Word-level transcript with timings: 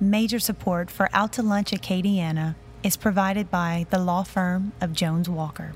Major 0.00 0.38
support 0.38 0.92
for 0.92 1.08
Out 1.12 1.32
to 1.32 1.42
Lunch 1.42 1.72
Acadiana 1.72 2.54
is 2.84 2.96
provided 2.96 3.50
by 3.50 3.84
the 3.90 3.98
law 3.98 4.22
firm 4.22 4.70
of 4.80 4.92
Jones 4.92 5.28
Walker, 5.28 5.72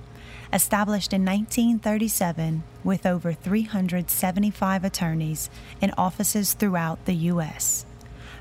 established 0.53 1.13
in 1.13 1.25
1937 1.25 2.63
with 2.85 3.05
over 3.05 3.33
375 3.33 4.85
attorneys 4.85 5.51
in 5.81 5.93
offices 5.99 6.53
throughout 6.53 7.05
the 7.05 7.15
U.S., 7.15 7.85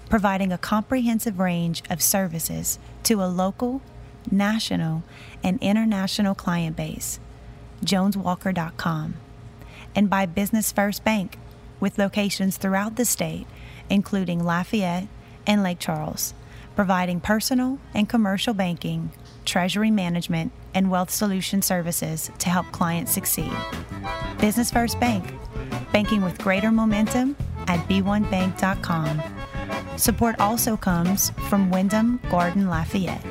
providing 0.07 0.51
a 0.51 0.59
comprehensive 0.59 1.39
range 1.39 1.81
of 1.89 1.99
services 1.99 2.77
to 3.01 3.23
a 3.23 3.25
local, 3.25 3.81
national, 4.29 5.01
and 5.43 5.57
international 5.63 6.35
client 6.35 6.75
base. 6.75 7.19
JonesWalker.com. 7.83 9.15
And 9.95 10.11
by 10.11 10.27
Business 10.27 10.71
First 10.71 11.03
Bank, 11.03 11.39
with 11.79 11.97
locations 11.97 12.57
throughout 12.57 12.97
the 12.97 13.05
state, 13.05 13.47
including 13.89 14.43
Lafayette 14.43 15.07
and 15.47 15.63
Lake 15.63 15.79
Charles, 15.79 16.33
providing 16.75 17.19
personal 17.19 17.79
and 17.93 18.07
commercial 18.07 18.53
banking, 18.53 19.11
treasury 19.45 19.91
management, 19.91 20.51
and 20.73 20.89
wealth 20.89 21.09
solution 21.09 21.61
services 21.61 22.31
to 22.39 22.49
help 22.49 22.71
clients 22.71 23.11
succeed. 23.11 23.51
Business 24.39 24.71
First 24.71 24.99
Bank, 24.99 25.33
banking 25.91 26.21
with 26.21 26.37
greater 26.37 26.71
momentum 26.71 27.35
at 27.67 27.79
b1bank.com. 27.87 29.21
Support 29.97 30.39
also 30.39 30.77
comes 30.77 31.31
from 31.49 31.69
Wyndham 31.69 32.19
Garden 32.29 32.69
Lafayette. 32.69 33.23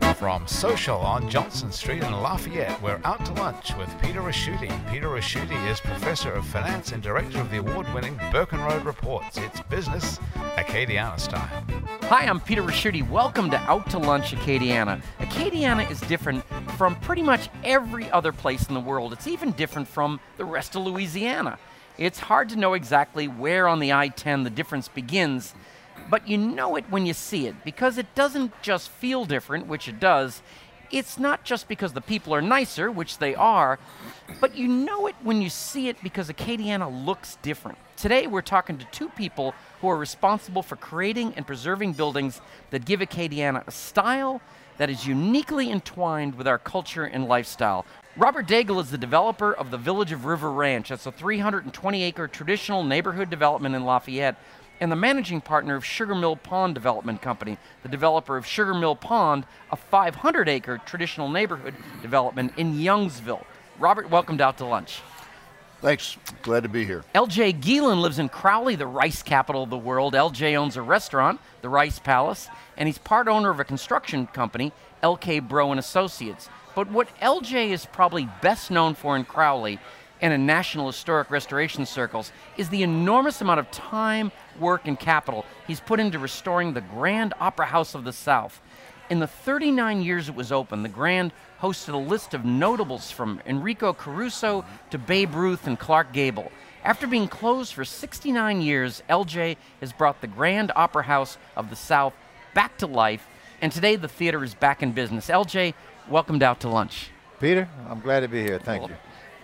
From 0.00 0.46
Social 0.48 0.96
on 0.96 1.28
Johnson 1.28 1.70
Street 1.70 2.02
in 2.02 2.10
Lafayette, 2.10 2.80
we're 2.82 3.00
out 3.04 3.24
to 3.26 3.32
lunch 3.34 3.76
with 3.76 3.88
Peter 4.02 4.20
Ricchiuti. 4.20 4.90
Peter 4.90 5.08
Ricchiuti 5.08 5.70
is 5.70 5.78
Professor 5.78 6.32
of 6.32 6.44
Finance 6.46 6.90
and 6.90 7.02
Director 7.02 7.40
of 7.40 7.50
the 7.50 7.58
award-winning 7.58 8.18
Burkenroad 8.32 8.84
Reports. 8.84 9.38
It's 9.38 9.60
business 9.62 10.18
Acadiana 10.56 11.20
style. 11.20 11.64
Hi, 12.02 12.26
I'm 12.26 12.40
Peter 12.40 12.62
Ricchiuti. 12.62 13.08
Welcome 13.08 13.50
to 13.50 13.58
Out 13.58 13.88
to 13.90 13.98
Lunch 13.98 14.32
Acadiana. 14.32 15.00
Acadiana 15.20 15.88
is 15.88 16.00
different 16.00 16.44
from 16.76 16.96
pretty 16.96 17.22
much 17.22 17.48
every 17.62 18.10
other 18.10 18.32
place 18.32 18.66
in 18.66 18.74
the 18.74 18.80
world. 18.80 19.12
It's 19.12 19.28
even 19.28 19.52
different 19.52 19.86
from 19.86 20.18
the 20.38 20.44
rest 20.44 20.74
of 20.74 20.82
Louisiana. 20.82 21.58
It's 21.98 22.18
hard 22.18 22.48
to 22.48 22.56
know 22.56 22.74
exactly 22.74 23.28
where 23.28 23.68
on 23.68 23.78
the 23.78 23.92
I 23.92 24.08
10 24.08 24.42
the 24.42 24.50
difference 24.50 24.88
begins, 24.88 25.54
but 26.10 26.28
you 26.28 26.38
know 26.38 26.76
it 26.76 26.84
when 26.90 27.06
you 27.06 27.14
see 27.14 27.46
it 27.46 27.64
because 27.64 27.98
it 27.98 28.14
doesn't 28.14 28.52
just 28.62 28.88
feel 28.88 29.24
different, 29.24 29.66
which 29.66 29.88
it 29.88 30.00
does. 30.00 30.42
It's 30.90 31.18
not 31.18 31.44
just 31.44 31.66
because 31.66 31.92
the 31.92 32.00
people 32.00 32.34
are 32.34 32.42
nicer, 32.42 32.90
which 32.90 33.18
they 33.18 33.34
are, 33.34 33.78
but 34.40 34.56
you 34.56 34.68
know 34.68 35.06
it 35.06 35.16
when 35.22 35.42
you 35.42 35.50
see 35.50 35.88
it 35.88 35.96
because 36.02 36.28
Acadiana 36.28 37.04
looks 37.04 37.36
different. 37.42 37.78
Today, 37.96 38.26
we're 38.26 38.42
talking 38.42 38.78
to 38.78 38.84
two 38.86 39.08
people 39.10 39.54
who 39.80 39.88
are 39.88 39.96
responsible 39.96 40.62
for 40.62 40.76
creating 40.76 41.34
and 41.36 41.46
preserving 41.46 41.94
buildings 41.94 42.40
that 42.70 42.84
give 42.84 43.00
Acadiana 43.00 43.66
a 43.66 43.70
style 43.70 44.40
that 44.76 44.90
is 44.90 45.06
uniquely 45.06 45.70
entwined 45.70 46.34
with 46.34 46.48
our 46.48 46.58
culture 46.58 47.04
and 47.04 47.26
lifestyle. 47.26 47.86
Robert 48.16 48.46
Daigle 48.46 48.80
is 48.80 48.90
the 48.90 48.98
developer 48.98 49.52
of 49.52 49.70
the 49.70 49.78
Village 49.78 50.12
of 50.12 50.24
River 50.24 50.50
Ranch. 50.50 50.88
That's 50.88 51.06
a 51.06 51.12
320 51.12 52.02
acre 52.02 52.28
traditional 52.28 52.84
neighborhood 52.84 53.30
development 53.30 53.74
in 53.74 53.84
Lafayette, 53.84 54.36
and 54.84 54.92
the 54.92 54.96
managing 54.96 55.40
partner 55.40 55.76
of 55.76 55.82
Sugar 55.82 56.14
Mill 56.14 56.36
Pond 56.36 56.74
Development 56.74 57.20
Company, 57.22 57.56
the 57.82 57.88
developer 57.88 58.36
of 58.36 58.46
Sugar 58.46 58.74
Mill 58.74 58.94
Pond, 58.94 59.46
a 59.72 59.76
500 59.76 60.46
acre 60.46 60.76
traditional 60.84 61.30
neighborhood 61.30 61.74
development 62.02 62.52
in 62.58 62.74
Youngsville. 62.74 63.42
Robert, 63.78 64.10
welcome 64.10 64.36
to 64.36 64.44
Out 64.44 64.58
to 64.58 64.66
Lunch. 64.66 65.00
Thanks. 65.80 66.18
Glad 66.42 66.64
to 66.64 66.68
be 66.68 66.84
here. 66.84 67.02
LJ 67.14 67.62
Gielen 67.62 68.02
lives 68.02 68.18
in 68.18 68.28
Crowley, 68.28 68.76
the 68.76 68.86
rice 68.86 69.22
capital 69.22 69.62
of 69.62 69.70
the 69.70 69.78
world. 69.78 70.12
LJ 70.12 70.54
owns 70.54 70.76
a 70.76 70.82
restaurant, 70.82 71.40
the 71.62 71.70
Rice 71.70 71.98
Palace, 71.98 72.48
and 72.76 72.86
he's 72.86 72.98
part 72.98 73.26
owner 73.26 73.48
of 73.48 73.60
a 73.60 73.64
construction 73.64 74.26
company, 74.26 74.70
LK 75.02 75.48
Bro 75.48 75.70
and 75.70 75.80
Associates. 75.80 76.50
But 76.74 76.90
what 76.90 77.08
LJ 77.20 77.70
is 77.70 77.86
probably 77.86 78.28
best 78.42 78.70
known 78.70 78.94
for 78.94 79.16
in 79.16 79.24
Crowley 79.24 79.78
and 80.24 80.32
in 80.32 80.46
National 80.46 80.86
Historic 80.86 81.30
Restoration 81.30 81.84
circles 81.84 82.32
is 82.56 82.70
the 82.70 82.82
enormous 82.82 83.42
amount 83.42 83.60
of 83.60 83.70
time, 83.70 84.32
work, 84.58 84.86
and 84.86 84.98
capital 84.98 85.44
he's 85.66 85.80
put 85.80 86.00
into 86.00 86.18
restoring 86.18 86.72
the 86.72 86.80
Grand 86.80 87.34
Opera 87.40 87.66
House 87.66 87.94
of 87.94 88.04
the 88.04 88.12
South. 88.12 88.62
In 89.10 89.18
the 89.18 89.26
39 89.26 90.00
years 90.00 90.30
it 90.30 90.34
was 90.34 90.50
open, 90.50 90.82
the 90.82 90.88
Grand 90.88 91.30
hosted 91.60 91.92
a 91.92 91.98
list 91.98 92.32
of 92.32 92.42
notables 92.42 93.10
from 93.10 93.38
Enrico 93.44 93.92
Caruso 93.92 94.64
to 94.88 94.96
Babe 94.96 95.34
Ruth 95.34 95.66
and 95.66 95.78
Clark 95.78 96.14
Gable. 96.14 96.50
After 96.84 97.06
being 97.06 97.28
closed 97.28 97.74
for 97.74 97.84
69 97.84 98.62
years, 98.62 99.02
LJ 99.10 99.58
has 99.80 99.92
brought 99.92 100.22
the 100.22 100.26
Grand 100.26 100.72
Opera 100.74 101.02
House 101.02 101.36
of 101.54 101.68
the 101.68 101.76
South 101.76 102.14
back 102.54 102.78
to 102.78 102.86
life, 102.86 103.26
and 103.60 103.70
today 103.70 103.96
the 103.96 104.08
theater 104.08 104.42
is 104.42 104.54
back 104.54 104.82
in 104.82 104.92
business. 104.92 105.28
LJ, 105.28 105.74
welcomed 106.08 106.42
out 106.42 106.60
to 106.60 106.68
lunch. 106.70 107.10
Peter, 107.40 107.68
I'm 107.90 108.00
glad 108.00 108.20
to 108.20 108.28
be 108.28 108.40
here. 108.40 108.58
Thank 108.58 108.80
well, 108.80 108.90
you. 108.90 108.96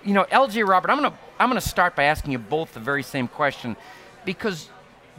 You 0.02 0.14
know, 0.14 0.24
LJ 0.24 0.66
Robert, 0.66 0.90
I'm 0.90 0.96
gonna 1.02 1.18
I'm 1.38 1.50
gonna 1.50 1.60
start 1.60 1.94
by 1.94 2.04
asking 2.04 2.32
you 2.32 2.38
both 2.38 2.72
the 2.72 2.80
very 2.80 3.02
same 3.02 3.28
question, 3.28 3.76
because 4.24 4.70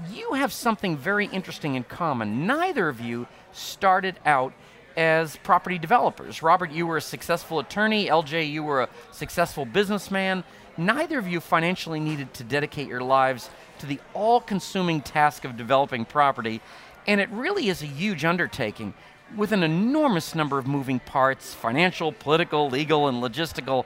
you 0.09 0.33
have 0.33 0.51
something 0.51 0.97
very 0.97 1.27
interesting 1.27 1.75
in 1.75 1.83
common. 1.83 2.47
Neither 2.47 2.89
of 2.89 2.99
you 2.99 3.27
started 3.51 4.19
out 4.25 4.53
as 4.97 5.37
property 5.37 5.77
developers. 5.77 6.41
Robert, 6.41 6.71
you 6.71 6.87
were 6.87 6.97
a 6.97 7.01
successful 7.01 7.59
attorney. 7.59 8.07
LJ, 8.07 8.49
you 8.49 8.63
were 8.63 8.81
a 8.81 8.89
successful 9.11 9.65
businessman. 9.65 10.43
Neither 10.77 11.19
of 11.19 11.27
you 11.27 11.39
financially 11.39 11.99
needed 11.99 12.33
to 12.35 12.43
dedicate 12.43 12.87
your 12.87 13.01
lives 13.01 13.51
to 13.79 13.85
the 13.85 13.99
all 14.15 14.41
consuming 14.41 15.01
task 15.01 15.45
of 15.45 15.57
developing 15.57 16.05
property, 16.05 16.59
and 17.05 17.21
it 17.21 17.29
really 17.29 17.69
is 17.69 17.83
a 17.83 17.87
huge 17.87 18.25
undertaking 18.25 18.95
with 19.35 19.51
an 19.51 19.63
enormous 19.63 20.35
number 20.35 20.57
of 20.57 20.67
moving 20.67 20.99
parts 20.99 21.53
financial, 21.53 22.11
political, 22.11 22.69
legal, 22.69 23.07
and 23.07 23.23
logistical, 23.23 23.85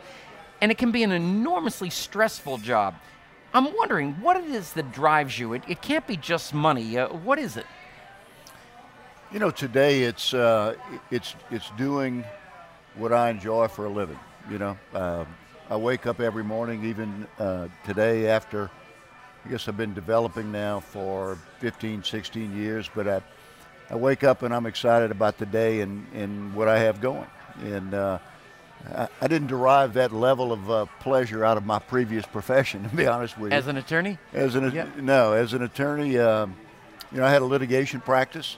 and 0.61 0.71
it 0.71 0.77
can 0.77 0.91
be 0.91 1.03
an 1.03 1.11
enormously 1.11 1.89
stressful 1.89 2.59
job. 2.59 2.95
I'm 3.53 3.75
wondering 3.75 4.13
what 4.21 4.37
it 4.37 4.45
is 4.45 4.73
that 4.73 4.91
drives 4.91 5.39
you. 5.39 5.53
It, 5.53 5.63
it 5.67 5.81
can't 5.81 6.05
be 6.05 6.17
just 6.17 6.53
money. 6.53 6.97
Uh, 6.97 7.09
what 7.09 7.39
is 7.39 7.55
it? 7.57 7.65
You 9.31 9.39
know, 9.39 9.51
today 9.51 10.03
it's 10.03 10.33
uh, 10.33 10.75
it's 11.11 11.35
it's 11.51 11.69
doing 11.71 12.23
what 12.95 13.11
I 13.11 13.29
enjoy 13.29 13.67
for 13.67 13.85
a 13.85 13.89
living. 13.89 14.19
You 14.49 14.59
know, 14.59 14.77
uh, 14.93 15.25
I 15.69 15.77
wake 15.77 16.05
up 16.05 16.19
every 16.19 16.43
morning, 16.43 16.85
even 16.85 17.27
uh, 17.39 17.67
today 17.85 18.27
after. 18.27 18.69
I 19.45 19.49
guess 19.49 19.67
I've 19.67 19.77
been 19.77 19.93
developing 19.93 20.51
now 20.51 20.79
for 20.79 21.37
15, 21.59 22.03
16 22.03 22.57
years, 22.57 22.89
but 22.95 23.07
I, 23.07 23.21
I 23.91 23.95
wake 23.95 24.23
up 24.23 24.41
and 24.41 24.53
I'm 24.53 24.65
excited 24.65 25.11
about 25.11 25.37
the 25.37 25.45
day 25.45 25.81
and, 25.81 26.05
and 26.13 26.55
what 26.55 26.67
I 26.67 26.79
have 26.79 26.99
going. 26.99 27.27
And 27.63 27.93
uh, 27.93 28.17
I, 28.87 29.07
I, 29.21 29.27
didn't 29.27 29.47
derive 29.47 29.93
that 29.93 30.11
level 30.11 30.51
of 30.51 30.69
uh, 30.69 30.85
pleasure 30.99 31.43
out 31.43 31.57
of 31.57 31.65
my 31.65 31.79
previous 31.79 32.25
profession, 32.25 32.83
to 32.89 32.95
be 32.95 33.07
honest 33.07 33.37
with 33.37 33.51
you. 33.51 33.57
As 33.57 33.67
an 33.67 33.77
attorney? 33.77 34.17
As 34.33 34.55
an 34.55 34.71
yeah. 34.71 34.87
no, 34.97 35.33
as 35.33 35.53
an 35.53 35.63
attorney, 35.63 36.17
um, 36.19 36.55
you 37.11 37.19
know, 37.19 37.25
I 37.25 37.31
had 37.31 37.41
a 37.41 37.45
litigation 37.45 38.01
practice 38.01 38.57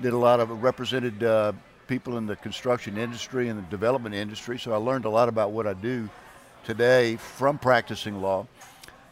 did 0.00 0.12
a 0.12 0.18
lot 0.18 0.40
of 0.40 0.62
represented 0.62 1.22
uh, 1.22 1.52
people 1.86 2.18
in 2.18 2.26
the 2.26 2.36
construction 2.36 2.96
industry 2.96 3.48
and 3.48 3.58
the 3.58 3.70
development 3.70 4.14
industry. 4.14 4.58
So 4.58 4.72
I 4.72 4.76
learned 4.76 5.04
a 5.04 5.10
lot 5.10 5.28
about 5.28 5.52
what 5.52 5.66
I 5.66 5.74
do 5.74 6.08
today 6.64 7.16
from 7.16 7.58
practicing 7.58 8.20
law. 8.20 8.46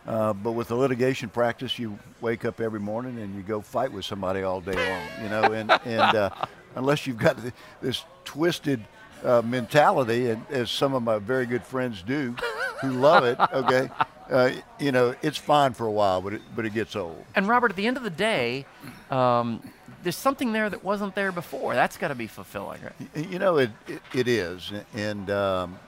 Uh, 0.06 0.32
but 0.32 0.52
with 0.52 0.68
the 0.68 0.74
litigation 0.74 1.28
practice, 1.28 1.78
you 1.78 1.96
wake 2.20 2.44
up 2.44 2.60
every 2.60 2.80
morning 2.80 3.20
and 3.20 3.36
you 3.36 3.42
go 3.42 3.60
fight 3.60 3.92
with 3.92 4.04
somebody 4.04 4.42
all 4.42 4.60
day 4.60 4.72
long, 4.72 5.22
you 5.22 5.28
know, 5.28 5.42
and, 5.52 5.70
and 5.70 6.16
uh, 6.16 6.30
unless 6.74 7.06
you've 7.06 7.18
got 7.18 7.38
this 7.80 8.04
twisted 8.24 8.82
uh, 9.24 9.42
mentality, 9.42 10.30
and 10.30 10.44
as 10.50 10.70
some 10.70 10.94
of 10.94 11.02
my 11.02 11.18
very 11.18 11.46
good 11.46 11.64
friends 11.64 12.02
do, 12.02 12.34
who 12.80 12.90
love 12.90 13.24
it, 13.24 13.38
okay, 13.52 13.90
uh, 14.30 14.50
you 14.78 14.92
know, 14.92 15.14
it's 15.22 15.38
fine 15.38 15.72
for 15.72 15.86
a 15.86 15.90
while, 15.90 16.20
but 16.20 16.34
it, 16.34 16.42
but 16.54 16.64
it 16.64 16.74
gets 16.74 16.96
old. 16.96 17.24
And 17.34 17.48
Robert, 17.48 17.70
at 17.70 17.76
the 17.76 17.86
end 17.86 17.96
of 17.96 18.02
the 18.02 18.10
day, 18.10 18.66
um, 19.10 19.62
there's 20.02 20.16
something 20.16 20.52
there 20.52 20.68
that 20.68 20.82
wasn't 20.82 21.14
there 21.14 21.32
before. 21.32 21.74
That's 21.74 21.96
got 21.96 22.08
to 22.08 22.14
be 22.14 22.26
fulfilling, 22.26 22.80
right? 22.82 23.30
You 23.30 23.38
know, 23.38 23.58
it 23.58 23.70
it, 23.86 24.02
it 24.14 24.28
is, 24.28 24.72
and 24.94 25.30
um, 25.30 25.78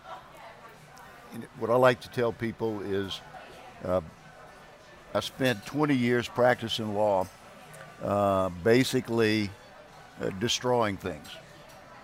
what 1.58 1.70
I 1.70 1.74
like 1.76 2.00
to 2.02 2.10
tell 2.10 2.32
people 2.32 2.80
is, 2.82 3.20
uh, 3.84 4.00
I 5.14 5.20
spent 5.20 5.64
20 5.66 5.94
years 5.94 6.28
practicing 6.28 6.94
law, 6.94 7.26
uh, 8.02 8.50
basically 8.62 9.50
uh, 10.20 10.30
destroying 10.38 10.96
things. 10.96 11.26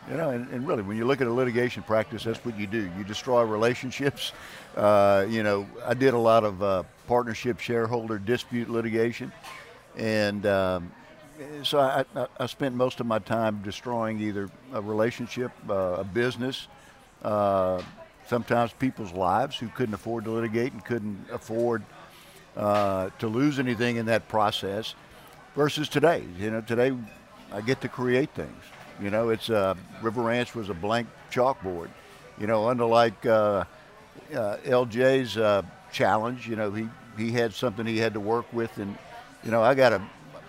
You 0.09 0.17
know, 0.17 0.31
and, 0.31 0.49
and, 0.51 0.67
really, 0.67 0.83
when 0.83 0.97
you 0.97 1.05
look 1.05 1.21
at 1.21 1.27
a 1.27 1.33
litigation 1.33 1.83
practice, 1.83 2.25
that's 2.25 2.45
what 2.45 2.59
you 2.59 2.67
do. 2.67 2.91
You 2.97 3.05
destroy 3.05 3.43
relationships. 3.43 4.33
Uh, 4.77 5.27
you 5.29 5.43
know, 5.43 5.67
I 5.85 5.95
did 5.95 6.15
a 6.15 6.19
lot 6.19 6.45
of 6.45 6.63
uh, 6.63 6.83
partnership 7.07 7.61
shareholder 7.61 8.19
dispute 8.19 8.71
litigation, 8.71 9.31
and 9.97 10.47
um, 10.47 10.93
so 11.63 11.79
I, 11.79 12.05
I, 12.39 12.47
spent 12.47 12.75
most 12.75 13.01
of 13.01 13.07
my 13.07 13.19
time 13.19 13.61
destroying 13.63 14.21
either 14.21 14.49
a 14.73 14.81
relationship, 14.81 15.53
uh, 15.69 15.97
a 15.99 16.05
business, 16.05 16.69
uh, 17.23 17.83
sometimes 18.27 18.73
people's 18.73 19.13
lives 19.13 19.57
who 19.57 19.69
couldn't 19.69 19.95
afford 19.95 20.25
to 20.25 20.31
litigate 20.31 20.73
and 20.73 20.85
couldn't 20.85 21.27
afford 21.33 21.83
uh, 22.57 23.11
to 23.19 23.29
lose 23.29 23.59
anything 23.59 23.97
in 23.97 24.07
that 24.07 24.29
process. 24.29 24.95
versus 25.57 25.89
today. 25.89 26.23
You 26.39 26.51
know, 26.51 26.61
today 26.61 26.97
I 27.53 27.61
get 27.61 27.81
to 27.81 27.89
create 27.89 28.31
things. 28.35 28.63
You 29.01 29.11
know, 29.11 29.31
it's 29.31 29.49
uh, 29.49 29.75
River 30.03 30.23
Ranch 30.23 30.55
was 30.55 30.69
a 30.69 30.75
blank 30.75 31.09
chalkboard. 31.31 31.89
You 32.39 32.47
know, 32.47 32.69
unlike 32.69 33.25
uh, 33.25 33.65
uh, 34.35 34.57
LJ's 34.65 35.37
uh, 35.37 35.63
challenge, 35.93 36.47
you 36.47 36.57
know, 36.57 36.71
he, 36.71 36.89
he 37.17 37.33
had 37.33 37.55
something 37.55 37.87
he 37.87 37.99
had 37.99 38.15
to 38.15 38.21
work 38.21 38.51
with, 38.53 38.77
and 38.79 38.97
you 39.45 39.51
know, 39.51 39.63
I 39.63 39.75
got 39.75 39.93
a 39.93 40.03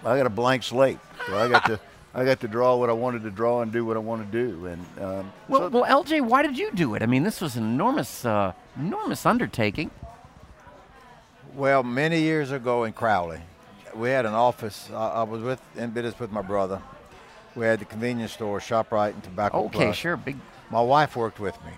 I 0.03 0.17
got 0.17 0.25
a 0.25 0.31
blank 0.31 0.63
slate, 0.63 0.99
so 1.27 1.37
I 1.37 1.47
got 1.47 1.65
to 1.65 1.79
I 2.13 2.25
got 2.25 2.41
to 2.41 2.47
draw 2.47 2.75
what 2.75 2.89
I 2.89 2.93
wanted 2.93 3.23
to 3.23 3.31
draw 3.31 3.61
and 3.61 3.71
do 3.71 3.85
what 3.85 3.95
I 3.95 3.99
want 3.99 4.29
to 4.29 4.31
do. 4.31 4.65
And 4.65 4.85
um, 4.99 5.31
well, 5.47 5.61
so, 5.61 5.69
well, 5.69 6.03
LJ, 6.03 6.21
why 6.21 6.41
did 6.41 6.57
you 6.57 6.71
do 6.71 6.93
it? 6.95 7.01
I 7.01 7.05
mean, 7.05 7.23
this 7.23 7.39
was 7.39 7.55
an 7.55 7.63
enormous, 7.63 8.25
uh, 8.25 8.51
enormous 8.77 9.25
undertaking. 9.25 9.91
Well, 11.55 11.83
many 11.83 12.21
years 12.21 12.51
ago 12.51 12.83
in 12.83 12.91
Crowley, 12.91 13.39
we 13.95 14.09
had 14.09 14.25
an 14.25 14.33
office. 14.33 14.89
I, 14.91 15.07
I 15.07 15.23
was 15.23 15.41
with 15.41 15.61
in 15.77 15.91
business 15.91 16.19
with 16.19 16.31
my 16.31 16.41
brother. 16.41 16.81
We 17.55 17.65
had 17.65 17.79
the 17.79 17.85
convenience 17.85 18.31
store, 18.33 18.59
ShopRite, 18.59 19.13
and 19.13 19.23
Tobacco 19.23 19.65
Okay, 19.65 19.85
Plus. 19.85 19.95
sure, 19.95 20.15
big. 20.17 20.37
My 20.69 20.81
wife 20.81 21.15
worked 21.17 21.39
with 21.39 21.57
me, 21.65 21.71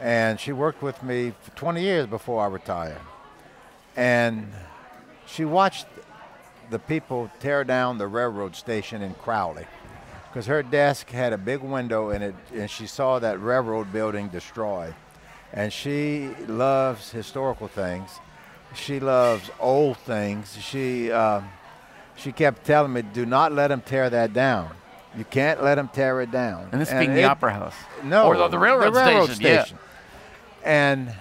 and 0.00 0.38
she 0.38 0.52
worked 0.52 0.82
with 0.82 1.02
me 1.02 1.32
for 1.42 1.50
20 1.56 1.82
years 1.82 2.06
before 2.06 2.42
I 2.44 2.46
retired. 2.46 3.00
And 3.96 4.52
she 5.26 5.44
watched 5.44 5.86
the 6.70 6.78
people 6.78 7.30
tear 7.40 7.64
down 7.64 7.98
the 7.98 8.06
railroad 8.06 8.54
station 8.56 9.02
in 9.02 9.14
Crowley 9.14 9.66
because 10.28 10.46
her 10.46 10.62
desk 10.62 11.10
had 11.10 11.32
a 11.32 11.38
big 11.38 11.60
window 11.60 12.10
in 12.10 12.22
it, 12.22 12.34
and 12.52 12.70
she 12.70 12.86
saw 12.86 13.18
that 13.18 13.40
railroad 13.40 13.92
building 13.92 14.28
destroyed. 14.28 14.94
And 15.52 15.72
she 15.72 16.30
loves 16.48 17.10
historical 17.10 17.68
things. 17.68 18.10
She 18.74 18.98
loves 18.98 19.50
old 19.60 19.96
things. 19.98 20.56
She 20.60 21.12
um, 21.12 21.48
she 22.16 22.32
kept 22.32 22.64
telling 22.64 22.92
me, 22.92 23.02
"Do 23.02 23.24
not 23.24 23.52
let 23.52 23.68
them 23.68 23.80
tear 23.80 24.10
that 24.10 24.32
down. 24.32 24.70
You 25.16 25.24
can't 25.24 25.62
let 25.62 25.76
them 25.76 25.88
tear 25.88 26.20
it 26.20 26.30
down." 26.30 26.68
And 26.72 26.80
this 26.80 26.90
being 26.90 27.14
the 27.14 27.24
Opera 27.24 27.52
House. 27.52 27.74
no, 28.02 28.26
Or 28.26 28.36
the, 28.36 28.48
the 28.48 28.58
railroad, 28.58 29.30
station. 29.30 29.44
yeah. 29.44 29.64
And 30.64 31.14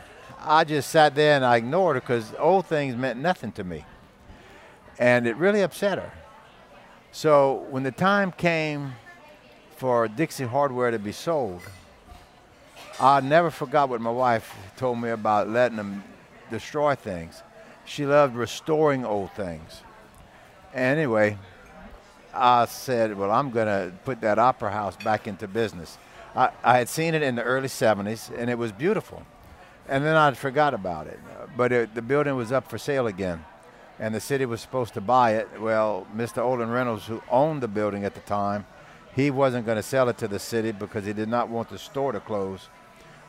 I 0.45 0.63
just 0.63 0.90
sat 0.90 1.16
there 1.16 1.36
and 1.36 1.45
I 1.45 1.57
ignored 1.57 1.95
her 1.95 2.01
because 2.01 2.34
old 2.40 2.66
things 2.66 2.95
meant 2.95 3.19
nothing 3.19 3.51
to 3.54 3.63
me. 3.63 3.86
And 5.00 5.28
it 5.28 5.36
really 5.38 5.62
upset 5.62 5.98
her. 5.98 6.12
So 7.12 7.66
when 7.69 7.84
the 7.84 7.92
time 7.92 8.31
came 8.31 8.94
for 9.75 10.07
Dixie 10.07 10.45
Hardware 10.45 10.92
to 10.92 11.00
be 11.00 11.12
sold, 11.12 11.62
I 13.00 13.19
never 13.22 13.50
forgot 13.51 13.90
what 13.90 14.01
my 14.01 14.12
wife 14.12 14.54
told 14.78 15.00
me 15.01 15.10
about 15.10 15.50
letting 15.50 15.78
them 15.78 16.04
destroy 16.50 16.95
things. 16.95 17.42
She 17.86 18.06
loved 18.06 18.36
restoring 18.36 19.04
old 19.06 19.31
things. 19.34 19.81
Anyway, 20.74 21.38
I 22.33 22.65
said, 22.65 23.18
well, 23.18 23.31
I'm 23.31 23.51
going 23.51 23.68
to 23.68 23.94
put 24.06 24.21
that 24.21 24.39
opera 24.39 24.71
house 24.71 24.95
back 25.03 25.27
into 25.27 25.47
business. 25.47 25.97
I, 26.35 26.50
I 26.63 26.77
had 26.80 26.89
seen 26.89 27.13
it 27.13 27.21
in 27.21 27.35
the 27.35 27.44
early 27.44 27.68
70s, 27.68 28.35
and 28.35 28.50
it 28.50 28.57
was 28.57 28.71
beautiful. 28.71 29.24
And 29.88 30.03
then 30.03 30.15
I 30.15 30.31
forgot 30.33 30.74
about 30.74 31.07
it. 31.07 31.19
But 31.56 31.71
it, 31.71 31.95
the 31.95 32.01
building 32.01 32.35
was 32.35 32.51
up 32.51 32.69
for 32.69 32.77
sale 32.77 33.07
again, 33.07 33.45
and 34.00 34.15
the 34.15 34.19
city 34.19 34.45
was 34.45 34.62
supposed 34.62 34.94
to 34.95 35.01
buy 35.01 35.35
it. 35.35 35.47
Well, 35.59 36.07
Mr. 36.15 36.39
Olin 36.39 36.69
Reynolds, 36.69 37.06
who 37.06 37.21
owned 37.30 37.62
the 37.62 37.68
building 37.68 38.03
at 38.06 38.15
the 38.15 38.21
time, 38.21 38.65
he 39.15 39.30
wasn't 39.30 39.65
going 39.65 39.75
to 39.75 39.83
sell 39.83 40.09
it 40.09 40.18
to 40.19 40.27
the 40.27 40.39
city 40.39 40.71
because 40.71 41.06
he 41.06 41.13
did 41.13 41.30
not 41.30 41.50
want 41.50 41.69
the 41.69 41.77
store 41.77 42.12
to 42.13 42.19
close, 42.19 42.69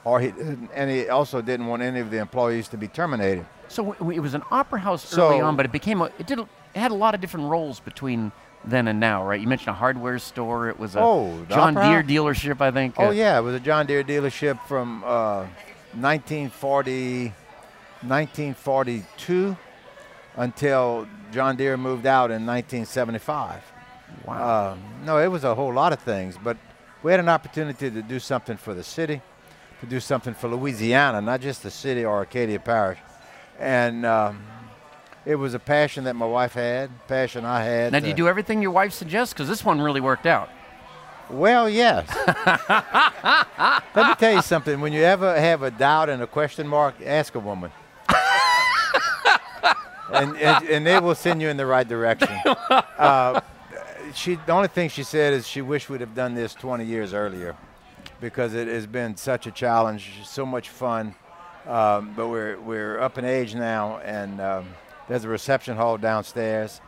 or 0.04 0.20
he, 0.20 0.32
and 0.74 0.90
he 0.90 1.08
also 1.10 1.42
didn't 1.42 1.66
want 1.66 1.82
any 1.82 2.00
of 2.00 2.10
the 2.10 2.18
employees 2.18 2.68
to 2.68 2.78
be 2.78 2.88
terminated. 2.88 3.44
So 3.68 3.92
it 3.92 4.20
was 4.20 4.32
an 4.34 4.42
opera 4.50 4.78
house 4.80 5.04
So- 5.06 5.28
early 5.28 5.40
on, 5.40 5.56
but 5.56 5.66
it 5.66 5.72
became 5.72 6.00
a, 6.00 6.06
it 6.18 6.26
did 6.26 6.38
it 6.38 6.46
had 6.74 6.90
a 6.90 6.94
lot 6.94 7.14
of 7.14 7.20
different 7.20 7.48
roles 7.50 7.80
between 7.80 8.32
then 8.66 8.88
and 8.88 8.98
now, 9.00 9.26
right? 9.26 9.40
You 9.40 9.46
mentioned 9.46 9.70
a 9.70 9.74
hardware 9.74 10.18
store. 10.18 10.68
It 10.68 10.78
was 10.78 10.96
a 10.96 11.00
Oh, 11.00 11.44
John 11.48 11.74
Deere 11.74 12.02
dealership, 12.02 12.60
I 12.60 12.70
think. 12.70 12.94
Oh 12.98 13.08
uh, 13.08 13.10
yeah, 13.10 13.38
it 13.38 13.42
was 13.42 13.54
a 13.54 13.60
John 13.60 13.86
Deere 13.86 14.04
dealership 14.04 14.60
from 14.66 15.04
uh, 15.04 15.46
1940, 15.94 17.32
1942 18.02 19.56
until 20.36 21.06
John 21.32 21.56
Deere 21.56 21.76
moved 21.76 22.06
out 22.06 22.30
in 22.30 22.44
1975. 22.46 23.62
Wow. 24.24 24.72
Um, 24.72 24.82
no, 25.04 25.18
it 25.18 25.28
was 25.28 25.44
a 25.44 25.54
whole 25.54 25.72
lot 25.72 25.92
of 25.92 26.00
things, 26.00 26.36
but 26.42 26.56
we 27.02 27.10
had 27.10 27.20
an 27.20 27.28
opportunity 27.28 27.90
to 27.90 28.02
do 28.02 28.18
something 28.18 28.56
for 28.56 28.74
the 28.74 28.82
city, 28.82 29.20
to 29.80 29.86
do 29.86 30.00
something 30.00 30.34
for 30.34 30.48
Louisiana, 30.48 31.20
not 31.20 31.40
just 31.40 31.62
the 31.62 31.70
city 31.70 32.04
or 32.04 32.22
Acadia 32.22 32.58
Parish. 32.58 32.98
And 33.58 34.04
um, 34.06 34.42
it 35.26 35.36
was 35.36 35.54
a 35.54 35.58
passion 35.58 36.04
that 36.04 36.14
my 36.14 36.26
wife 36.26 36.54
had, 36.54 36.90
passion 37.08 37.44
I 37.44 37.62
had. 37.62 37.92
now, 37.92 38.00
do 38.00 38.08
you 38.08 38.14
do 38.14 38.28
everything 38.28 38.60
your 38.60 38.70
wife 38.70 38.92
suggests? 38.92 39.32
Because 39.32 39.48
this 39.48 39.64
one 39.64 39.80
really 39.80 40.00
worked 40.00 40.26
out. 40.26 40.50
Well, 41.30 41.68
yes. 41.68 42.06
Let 43.94 44.08
me 44.08 44.14
tell 44.16 44.34
you 44.34 44.42
something. 44.42 44.80
When 44.80 44.92
you 44.92 45.02
ever 45.02 45.38
have 45.38 45.62
a 45.62 45.70
doubt 45.70 46.10
and 46.10 46.22
a 46.22 46.26
question 46.26 46.68
mark, 46.68 46.96
ask 47.04 47.34
a 47.34 47.40
woman. 47.40 47.72
and, 50.12 50.36
and, 50.36 50.68
and 50.68 50.86
they 50.86 51.00
will 51.00 51.14
send 51.14 51.40
you 51.40 51.48
in 51.48 51.56
the 51.56 51.66
right 51.66 51.86
direction. 51.86 52.28
Uh, 52.96 53.40
she, 54.14 54.36
the 54.46 54.52
only 54.52 54.68
thing 54.68 54.88
she 54.88 55.02
said 55.02 55.32
is 55.32 55.46
she 55.46 55.60
wished 55.60 55.90
we'd 55.90 56.00
have 56.00 56.14
done 56.14 56.34
this 56.34 56.54
20 56.54 56.84
years 56.84 57.12
earlier 57.12 57.56
because 58.20 58.54
it 58.54 58.68
has 58.68 58.86
been 58.86 59.16
such 59.16 59.46
a 59.48 59.50
challenge, 59.50 60.20
so 60.24 60.46
much 60.46 60.68
fun. 60.68 61.14
Um, 61.66 62.14
but 62.16 62.28
we're, 62.28 62.58
we're 62.60 63.00
up 63.00 63.18
in 63.18 63.24
age 63.24 63.54
now, 63.54 63.98
and 63.98 64.40
um, 64.40 64.68
there's 65.08 65.24
a 65.24 65.28
reception 65.28 65.76
hall 65.76 65.98
downstairs 65.98 66.80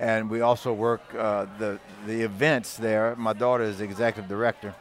and 0.00 0.30
we 0.30 0.40
also 0.40 0.72
work 0.72 1.02
uh, 1.16 1.46
the 1.58 1.78
the 2.06 2.22
events 2.22 2.76
there. 2.78 3.14
My 3.16 3.34
daughter 3.34 3.64
is 3.64 3.78
the 3.78 3.84
executive 3.84 4.28
director, 4.28 4.74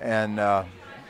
and 0.00 0.40
uh, 0.40 0.64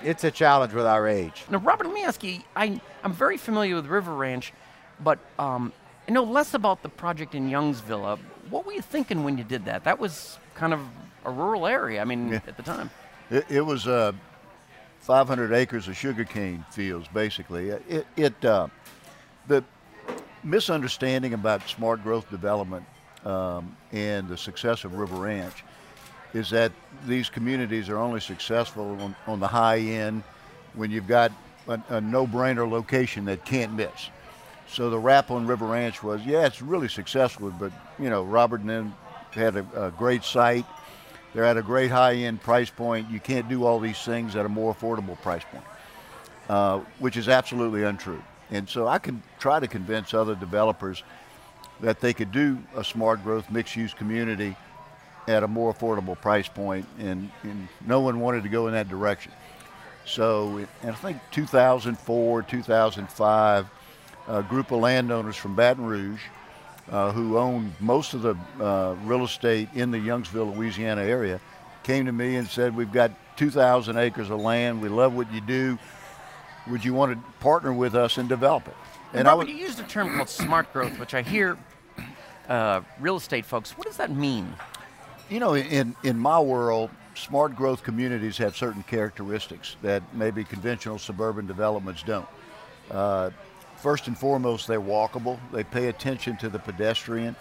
it's 0.04 0.24
a 0.24 0.30
challenge 0.30 0.74
with 0.74 0.84
our 0.86 1.08
age. 1.08 1.44
Now, 1.50 1.58
Robert, 1.58 1.86
let 1.86 1.94
me 1.94 2.04
ask 2.04 2.22
you. 2.22 2.40
I, 2.54 2.78
I'm 3.02 3.14
very 3.14 3.38
familiar 3.38 3.74
with 3.74 3.86
River 3.86 4.14
Ranch, 4.14 4.52
but 5.00 5.18
um, 5.38 5.72
I 6.06 6.12
know 6.12 6.22
less 6.22 6.52
about 6.52 6.82
the 6.82 6.90
project 6.90 7.34
in 7.34 7.48
Youngsville. 7.48 8.18
What 8.50 8.66
were 8.66 8.72
you 8.72 8.82
thinking 8.82 9.24
when 9.24 9.38
you 9.38 9.44
did 9.44 9.64
that? 9.64 9.84
That 9.84 9.98
was 9.98 10.38
kind 10.54 10.74
of 10.74 10.80
a 11.24 11.30
rural 11.30 11.66
area. 11.66 12.02
I 12.02 12.04
mean, 12.04 12.28
Yeah. 12.28 12.40
at 12.46 12.58
the 12.58 12.62
time. 12.62 12.90
It, 13.30 13.44
it 13.50 13.60
was 13.62 13.88
uh, 13.88 14.12
500 15.00 15.52
acres 15.52 15.88
of 15.88 15.96
sugarcane 15.96 16.64
fields, 16.70 17.08
basically. 17.08 17.70
It, 17.70 18.06
it 18.16 18.44
uh, 18.44 18.68
the 19.48 19.64
misunderstanding 20.46 21.34
about 21.34 21.68
smart 21.68 22.02
growth 22.02 22.30
development 22.30 22.86
um, 23.24 23.76
and 23.92 24.28
the 24.28 24.36
success 24.36 24.84
of 24.84 24.94
River 24.94 25.16
Ranch 25.16 25.64
is 26.32 26.50
that 26.50 26.70
these 27.06 27.28
communities 27.28 27.88
are 27.88 27.98
only 27.98 28.20
successful 28.20 28.96
on, 29.00 29.16
on 29.26 29.40
the 29.40 29.48
high 29.48 29.78
end 29.78 30.22
when 30.74 30.90
you've 30.90 31.08
got 31.08 31.32
a, 31.66 31.80
a 31.88 32.00
no-brainer 32.00 32.70
location 32.70 33.24
that 33.24 33.44
can't 33.44 33.72
miss. 33.72 34.10
So 34.68 34.90
the 34.90 34.98
rap 34.98 35.30
on 35.30 35.46
River 35.46 35.66
Ranch 35.66 36.02
was, 36.02 36.24
yeah, 36.24 36.46
it's 36.46 36.62
really 36.62 36.88
successful, 36.88 37.50
but 37.50 37.72
you 37.98 38.08
know, 38.10 38.22
Robert 38.22 38.60
and 38.60 38.70
them 38.70 38.94
had 39.32 39.56
a, 39.56 39.86
a 39.86 39.90
great 39.90 40.22
site. 40.22 40.64
They're 41.34 41.44
at 41.44 41.56
a 41.56 41.62
great 41.62 41.90
high-end 41.90 42.40
price 42.40 42.70
point. 42.70 43.10
You 43.10 43.20
can't 43.20 43.48
do 43.48 43.64
all 43.64 43.80
these 43.80 43.98
things 43.98 44.36
at 44.36 44.46
a 44.46 44.48
more 44.48 44.74
affordable 44.74 45.20
price 45.20 45.42
point, 45.50 45.64
uh, 46.48 46.80
which 46.98 47.16
is 47.16 47.28
absolutely 47.28 47.82
untrue. 47.82 48.22
And 48.50 48.68
so 48.68 48.86
I 48.86 48.98
can 48.98 49.22
try 49.38 49.60
to 49.60 49.66
convince 49.66 50.14
other 50.14 50.34
developers 50.34 51.02
that 51.80 52.00
they 52.00 52.12
could 52.12 52.32
do 52.32 52.58
a 52.74 52.84
smart 52.84 53.22
growth 53.22 53.50
mixed-use 53.50 53.92
community 53.92 54.56
at 55.28 55.42
a 55.42 55.48
more 55.48 55.74
affordable 55.74 56.18
price 56.18 56.48
point, 56.48 56.86
and, 56.98 57.30
and 57.42 57.68
no 57.84 58.00
one 58.00 58.20
wanted 58.20 58.44
to 58.44 58.48
go 58.48 58.68
in 58.68 58.74
that 58.74 58.88
direction. 58.88 59.32
So, 60.04 60.64
and 60.82 60.92
I 60.92 60.94
think 60.94 61.18
2004, 61.32 62.42
2005, 62.42 63.66
a 64.28 64.42
group 64.44 64.70
of 64.70 64.80
landowners 64.80 65.36
from 65.36 65.56
Baton 65.56 65.84
Rouge 65.84 66.22
uh, 66.90 67.12
who 67.12 67.36
owned 67.36 67.72
most 67.80 68.14
of 68.14 68.22
the 68.22 68.36
uh, 68.60 68.94
real 69.04 69.24
estate 69.24 69.68
in 69.74 69.90
the 69.90 69.98
Youngsville, 69.98 70.54
Louisiana 70.54 71.02
area 71.02 71.40
came 71.82 72.06
to 72.06 72.12
me 72.12 72.36
and 72.36 72.48
said, 72.48 72.76
We've 72.76 72.92
got 72.92 73.10
2,000 73.36 73.96
acres 73.96 74.30
of 74.30 74.40
land. 74.40 74.80
We 74.80 74.88
love 74.88 75.14
what 75.14 75.32
you 75.32 75.40
do. 75.40 75.78
Would 76.68 76.84
you 76.84 76.94
want 76.94 77.12
to 77.12 77.32
partner 77.40 77.72
with 77.72 77.94
us 77.94 78.18
and 78.18 78.28
develop 78.28 78.66
it? 78.68 78.74
And 79.12 79.28
I 79.28 79.32
Robert, 79.32 79.46
would- 79.46 79.48
you 79.56 79.62
used 79.62 79.78
a 79.80 79.84
term 79.84 80.14
called 80.14 80.28
smart 80.28 80.72
growth, 80.72 80.98
which 80.98 81.14
I 81.14 81.22
hear 81.22 81.56
uh, 82.48 82.80
real 83.00 83.16
estate 83.16 83.44
folks. 83.44 83.72
What 83.78 83.86
does 83.86 83.96
that 83.96 84.10
mean? 84.10 84.52
You 85.30 85.40
know, 85.40 85.54
in, 85.54 85.94
in 86.02 86.18
my 86.18 86.38
world, 86.40 86.90
smart 87.14 87.56
growth 87.56 87.82
communities 87.82 88.36
have 88.38 88.56
certain 88.56 88.82
characteristics 88.84 89.76
that 89.82 90.02
maybe 90.14 90.44
conventional 90.44 90.98
suburban 90.98 91.46
developments 91.46 92.02
don't. 92.02 92.28
Uh, 92.90 93.30
first 93.76 94.06
and 94.06 94.16
foremost, 94.16 94.66
they're 94.66 94.80
walkable. 94.80 95.38
They 95.52 95.64
pay 95.64 95.88
attention 95.88 96.36
to 96.38 96.48
the 96.48 96.58
pedestrian, 96.58 97.34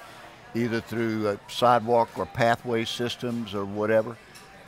either 0.55 0.81
through 0.81 1.27
uh, 1.27 1.37
sidewalk 1.47 2.09
or 2.17 2.25
pathway 2.25 2.85
systems 2.85 3.53
or 3.53 3.65
whatever. 3.65 4.17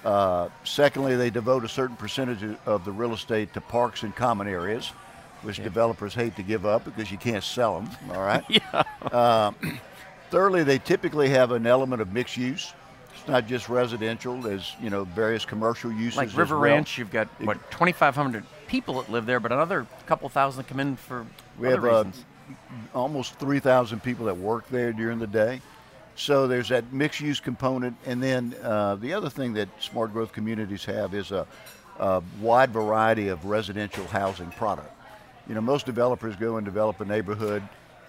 Uh, 0.08 0.48
secondly, 0.64 1.18
they 1.18 1.30
devote 1.30 1.66
a 1.66 1.68
certain 1.68 1.98
percentage 1.98 2.56
of 2.66 2.86
the 2.86 2.92
real 2.94 3.14
estate 3.14 3.54
to 3.54 3.60
parks 3.60 4.04
and 4.04 4.16
common 4.16 4.48
areas, 4.48 4.88
which 5.42 5.58
developers 5.58 6.14
hate 6.14 6.34
to 6.38 6.44
give 6.44 6.66
up 6.66 6.86
because 6.86 7.12
you 7.12 7.18
can't 7.18 7.44
sell 7.44 7.82
them. 7.82 7.90
All 8.16 8.24
right. 8.24 8.42
yeah. 9.12 9.52
Thirdly, 10.30 10.64
they 10.64 10.78
typically 10.78 11.28
have 11.28 11.52
an 11.52 11.68
element 11.68 12.02
of 12.02 12.14
mixed 12.14 12.38
use. 12.38 12.74
It's 13.14 13.28
not 13.28 13.48
just 13.48 13.68
residential. 13.68 14.40
There's 14.40 14.78
you 14.82 14.90
know 14.90 15.04
various 15.04 15.44
commercial 15.44 15.92
uses. 15.92 16.16
Like 16.16 16.38
River 16.38 16.56
well. 16.56 16.64
Ranch, 16.64 16.98
you've 16.98 17.12
got 17.12 17.28
what 17.42 17.58
2,500 17.72 18.46
people 18.68 19.02
that 19.02 19.12
live 19.12 19.26
there, 19.26 19.42
but 19.42 19.52
another 19.52 19.86
couple 20.06 20.30
thousand 20.30 20.64
come 20.64 20.80
in 20.80 20.96
for 20.96 21.26
We 21.60 21.68
other 21.68 21.76
have 21.76 21.84
uh, 21.84 21.98
reasons. 22.06 22.26
almost 22.94 23.40
3,000 23.40 24.02
people 24.02 24.28
that 24.28 24.38
work 24.38 24.70
there 24.70 24.94
during 24.94 25.20
the 25.20 25.28
day. 25.28 25.60
So 26.18 26.48
there's 26.48 26.70
that 26.70 26.92
mixed 26.92 27.22
use 27.22 27.40
component. 27.40 27.96
And 28.06 28.22
then 28.22 28.56
uh, 28.64 28.96
the 28.96 29.14
other 29.14 29.30
thing 29.30 29.54
that 29.54 29.70
smart 29.80 30.12
growth 30.12 30.34
communities 30.34 30.84
have 30.86 31.14
is 31.14 31.32
a, 31.32 31.46
a 32.00 32.24
wide 32.42 32.72
variety 32.72 33.28
of 33.28 33.46
residential 33.46 34.06
housing 34.08 34.50
product. 34.52 34.92
You 35.48 35.54
know, 35.54 35.62
most 35.62 35.86
developers 35.86 36.36
go 36.36 36.58
and 36.58 36.66
develop 36.66 37.00
a 37.02 37.06
neighborhood, 37.06 37.62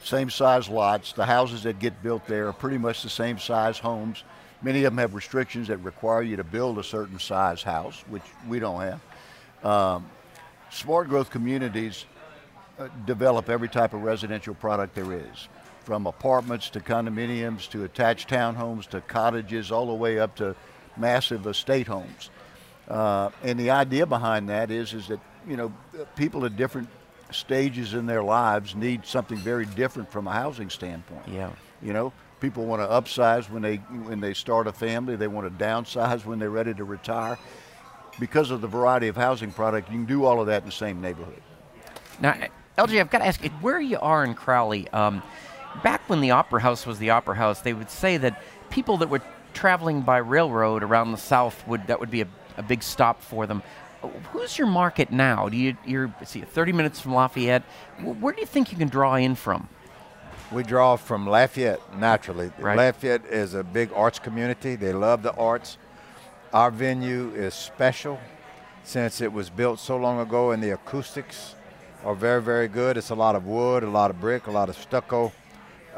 same 0.03 0.31
size 0.31 0.69
lots. 0.69 1.13
The 1.13 1.27
houses 1.27 1.63
that 1.65 1.79
get 1.79 2.03
built 2.03 2.27
there 2.27 2.49
are 2.49 2.53
pretty 2.53 2.79
much 2.79 3.03
the 3.03 3.11
same 3.11 3.39
size 3.39 3.79
homes. 3.79 4.25
Many 4.63 4.85
of 4.85 4.93
them 4.93 4.99
have 4.99 5.15
restrictions 5.15 5.69
that 5.69 5.77
require 5.79 6.23
you 6.23 6.37
to 6.37 6.45
build 6.45 6.79
a 6.79 6.85
certain 6.85 7.19
size 7.19 7.63
house, 7.63 8.03
which 8.09 8.25
we 8.49 8.59
don't 8.59 8.81
have. 8.81 9.01
Um, 9.65 10.07
smart 10.71 11.09
growth 11.09 11.31
communities 11.31 12.07
uh, 12.79 12.89
develop 13.07 13.51
every 13.51 13.69
type 13.69 13.93
of 13.93 14.03
residential 14.03 14.55
product 14.55 14.95
there 14.95 15.13
is, 15.13 15.49
from 15.89 16.07
apartments 16.07 16.69
to 16.69 16.81
condominiums 16.81 17.67
to 17.67 17.83
attached 17.83 18.29
townhomes 18.29 18.87
to 18.87 19.01
cottages, 19.01 19.73
all 19.73 19.87
the 19.87 19.95
way 19.95 20.19
up 20.19 20.37
to 20.37 20.55
massive 20.99 21.47
estate 21.47 21.87
homes. 21.87 22.29
Uh, 22.89 23.31
and 23.43 23.59
the 23.59 23.71
idea 23.71 24.05
behind 24.05 24.51
that 24.51 24.71
is, 24.71 24.93
is 24.93 25.09
that 25.09 25.19
you 25.49 25.57
know 25.57 25.73
people 26.15 26.45
at 26.45 26.59
different 26.59 26.91
stages 27.31 27.95
in 27.95 28.05
their 28.05 28.23
lives 28.23 28.75
need 28.75 29.07
something 29.07 29.39
very 29.39 29.65
different 29.65 30.13
from 30.13 30.27
a 30.27 30.31
housing 30.31 30.69
standpoint. 30.69 31.27
Yeah. 31.27 31.53
You 31.81 31.95
know, 31.95 32.13
people 32.39 32.67
want 32.67 32.83
to 32.83 32.87
upsize 32.87 33.49
when 33.49 33.63
they 33.63 33.77
when 33.77 34.21
they 34.21 34.35
start 34.35 34.67
a 34.67 34.73
family. 34.75 35.17
They 35.17 35.27
want 35.27 35.59
to 35.59 35.65
downsize 35.65 36.23
when 36.27 36.39
they're 36.39 36.51
ready 36.51 36.75
to 36.75 36.85
retire. 36.85 37.39
Because 38.21 38.51
of 38.51 38.61
the 38.61 38.69
variety 38.69 39.09
of 39.09 39.17
housing 39.17 39.53
product, 39.53 39.89
you 39.89 39.97
can 39.97 40.05
do 40.05 40.27
all 40.27 40.39
of 40.39 40.49
that 40.49 40.65
in 40.65 40.69
the 40.69 40.73
same 40.73 41.01
neighborhood. 41.01 41.41
Now, 42.21 42.35
LJ, 42.77 43.01
I've 43.01 43.11
got 43.11 43.19
to 43.19 43.27
ask 43.27 43.43
you, 43.43 43.51
where 43.61 43.81
you 43.81 43.99
are 43.99 44.25
in 44.25 44.35
Crowley, 44.35 44.89
um, 44.91 45.23
back 45.83 46.09
when 46.09 46.21
the 46.21 46.31
Opera 46.31 46.61
House 46.61 46.87
was 46.87 46.99
the 46.99 47.11
Opera 47.11 47.37
House, 47.37 47.61
they 47.61 47.73
would 47.73 47.91
say 47.91 48.17
that 48.19 48.43
people 48.71 48.97
that 48.99 49.09
were 49.09 49.23
traveling 49.55 50.03
by 50.03 50.19
railroad 50.19 50.83
around 50.83 51.13
the 51.13 51.19
South 51.19 51.67
would 51.67 51.87
that 51.87 52.01
would 52.01 52.11
be 52.11 52.23
a, 52.23 52.29
a 52.57 52.63
big 52.63 52.83
stop 52.83 53.23
for 53.23 53.47
them. 53.47 53.63
Who's 54.33 54.57
your 54.57 54.69
market 54.69 55.11
now? 55.11 55.49
Do 55.49 55.57
you 55.57 55.77
you're 55.85 56.15
see 56.25 56.41
30 56.41 56.73
minutes 56.73 57.01
from 57.01 57.15
Lafayette? 57.15 57.65
Where 58.01 58.33
do 58.33 58.41
you 58.41 58.47
think 58.47 58.71
you 58.71 58.79
can 58.79 58.89
draw 58.89 59.17
in 59.17 59.35
from? 59.35 59.69
We 60.53 60.63
draw 60.63 60.97
from 60.97 61.27
Lafayette 61.27 61.81
naturally. 61.99 62.51
Right. 62.59 62.77
Lafayette 62.77 63.27
is 63.27 63.55
a 63.55 63.65
big 63.65 63.91
arts 63.95 64.19
community. 64.19 64.77
They 64.77 64.93
love 64.93 65.23
the 65.23 65.35
arts. 65.35 65.77
Our 66.53 66.71
venue 66.71 67.33
is 67.35 67.53
special 67.53 68.19
since 68.85 69.21
it 69.21 69.33
was 69.33 69.51
built 69.51 69.79
so 69.79 69.99
long 69.99 70.21
ago, 70.21 70.53
and 70.53 70.63
the 70.63 70.71
acoustics 70.71 71.55
are 72.05 72.15
very, 72.15 72.41
very 72.41 72.69
good. 72.69 72.97
It's 72.97 73.11
a 73.11 73.15
lot 73.15 73.35
of 73.35 73.45
wood, 73.45 73.83
a 73.83 73.91
lot 73.91 74.11
of 74.11 74.21
brick, 74.21 74.47
a 74.47 74.51
lot 74.51 74.71
of 74.71 74.79
stucco. 74.79 75.33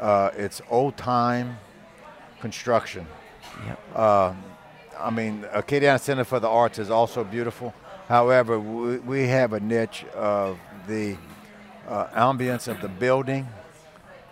Uh, 0.01 0.31
it's 0.35 0.61
old 0.69 0.97
time 0.97 1.57
construction. 2.41 3.05
Yep. 3.67 3.79
I 3.95 5.09
mean, 5.09 5.43
Acadiana 5.53 5.99
Center 5.99 6.23
for 6.23 6.39
the 6.39 6.49
Arts 6.49 6.79
is 6.79 6.89
also 6.89 7.23
beautiful. 7.23 7.73
However, 8.07 8.59
we, 8.59 8.97
we 8.97 9.27
have 9.27 9.53
a 9.53 9.59
niche 9.59 10.03
of 10.13 10.59
the 10.87 11.17
uh, 11.87 12.07
ambience 12.07 12.67
of 12.67 12.81
the 12.81 12.89
building. 12.89 13.47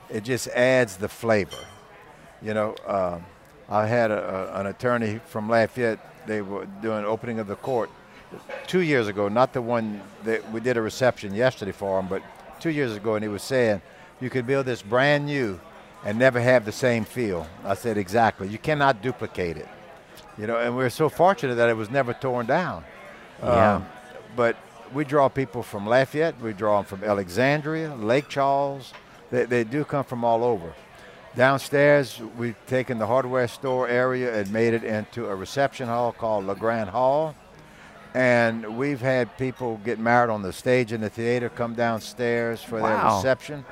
It 0.09 0.23
just 0.23 0.47
adds 0.49 0.97
the 0.97 1.07
flavor. 1.07 1.63
You 2.41 2.53
know, 2.53 2.75
um 2.87 3.23
I 3.69 3.85
had 3.85 4.09
a, 4.09 4.51
a, 4.55 4.59
an 4.61 4.65
attorney 4.65 5.19
from 5.27 5.47
Lafayette. 5.47 5.99
They 6.25 6.41
were 6.41 6.65
doing 6.81 7.05
opening 7.05 7.39
of 7.39 7.47
the 7.47 7.55
court 7.55 7.89
two 8.65 8.81
years 8.81 9.07
ago, 9.07 9.29
not 9.29 9.53
the 9.53 9.61
one 9.61 10.01
that 10.23 10.51
we 10.51 10.59
did 10.59 10.75
a 10.77 10.81
reception 10.81 11.33
yesterday 11.33 11.71
for 11.71 11.99
him, 11.99 12.07
but 12.07 12.23
two 12.59 12.71
years 12.71 12.95
ago, 12.95 13.15
and 13.15 13.23
he 13.23 13.29
was 13.29 13.43
saying, 13.43 13.81
you 14.19 14.29
could 14.29 14.45
build 14.45 14.65
this 14.65 14.81
brand 14.81 15.25
new 15.25 15.59
and 16.05 16.17
never 16.17 16.39
have 16.39 16.65
the 16.65 16.71
same 16.71 17.05
feel. 17.05 17.47
I 17.63 17.73
said, 17.73 17.97
exactly. 17.97 18.47
You 18.47 18.57
cannot 18.57 19.01
duplicate 19.01 19.57
it. 19.57 19.67
You 20.37 20.47
know, 20.47 20.57
and 20.57 20.75
we're 20.75 20.89
so 20.89 21.09
fortunate 21.09 21.55
that 21.55 21.69
it 21.69 21.75
was 21.75 21.89
never 21.89 22.13
torn 22.13 22.45
down. 22.45 22.85
Yeah. 23.43 23.75
Um, 23.75 23.85
but 24.35 24.55
we 24.93 25.03
draw 25.03 25.27
people 25.29 25.63
from 25.63 25.85
Lafayette, 25.85 26.39
we 26.41 26.53
draw 26.53 26.77
them 26.81 26.85
from 26.85 27.03
Alexandria, 27.03 27.93
Lake 27.95 28.29
Charles. 28.29 28.93
They, 29.31 29.45
they 29.45 29.63
do 29.63 29.83
come 29.83 30.03
from 30.03 30.23
all 30.23 30.43
over. 30.43 30.73
Downstairs, 31.35 32.19
we've 32.37 32.55
taken 32.65 32.97
the 32.97 33.05
hardware 33.05 33.47
store 33.47 33.87
area 33.87 34.39
and 34.39 34.51
made 34.51 34.73
it 34.73 34.83
into 34.83 35.27
a 35.27 35.35
reception 35.35 35.87
hall 35.87 36.11
called 36.11 36.45
La 36.45 36.53
Grande 36.55 36.89
Hall. 36.89 37.35
And 38.15 38.77
we've 38.77 38.99
had 39.01 39.37
people 39.37 39.79
get 39.85 39.99
married 39.99 40.31
on 40.31 40.41
the 40.41 40.51
stage 40.51 40.91
in 40.91 41.01
the 41.01 41.09
theater 41.09 41.49
come 41.49 41.75
downstairs 41.75 42.63
for 42.63 42.79
their 42.81 42.95
Wow. 42.95 43.17
reception. 43.17 43.63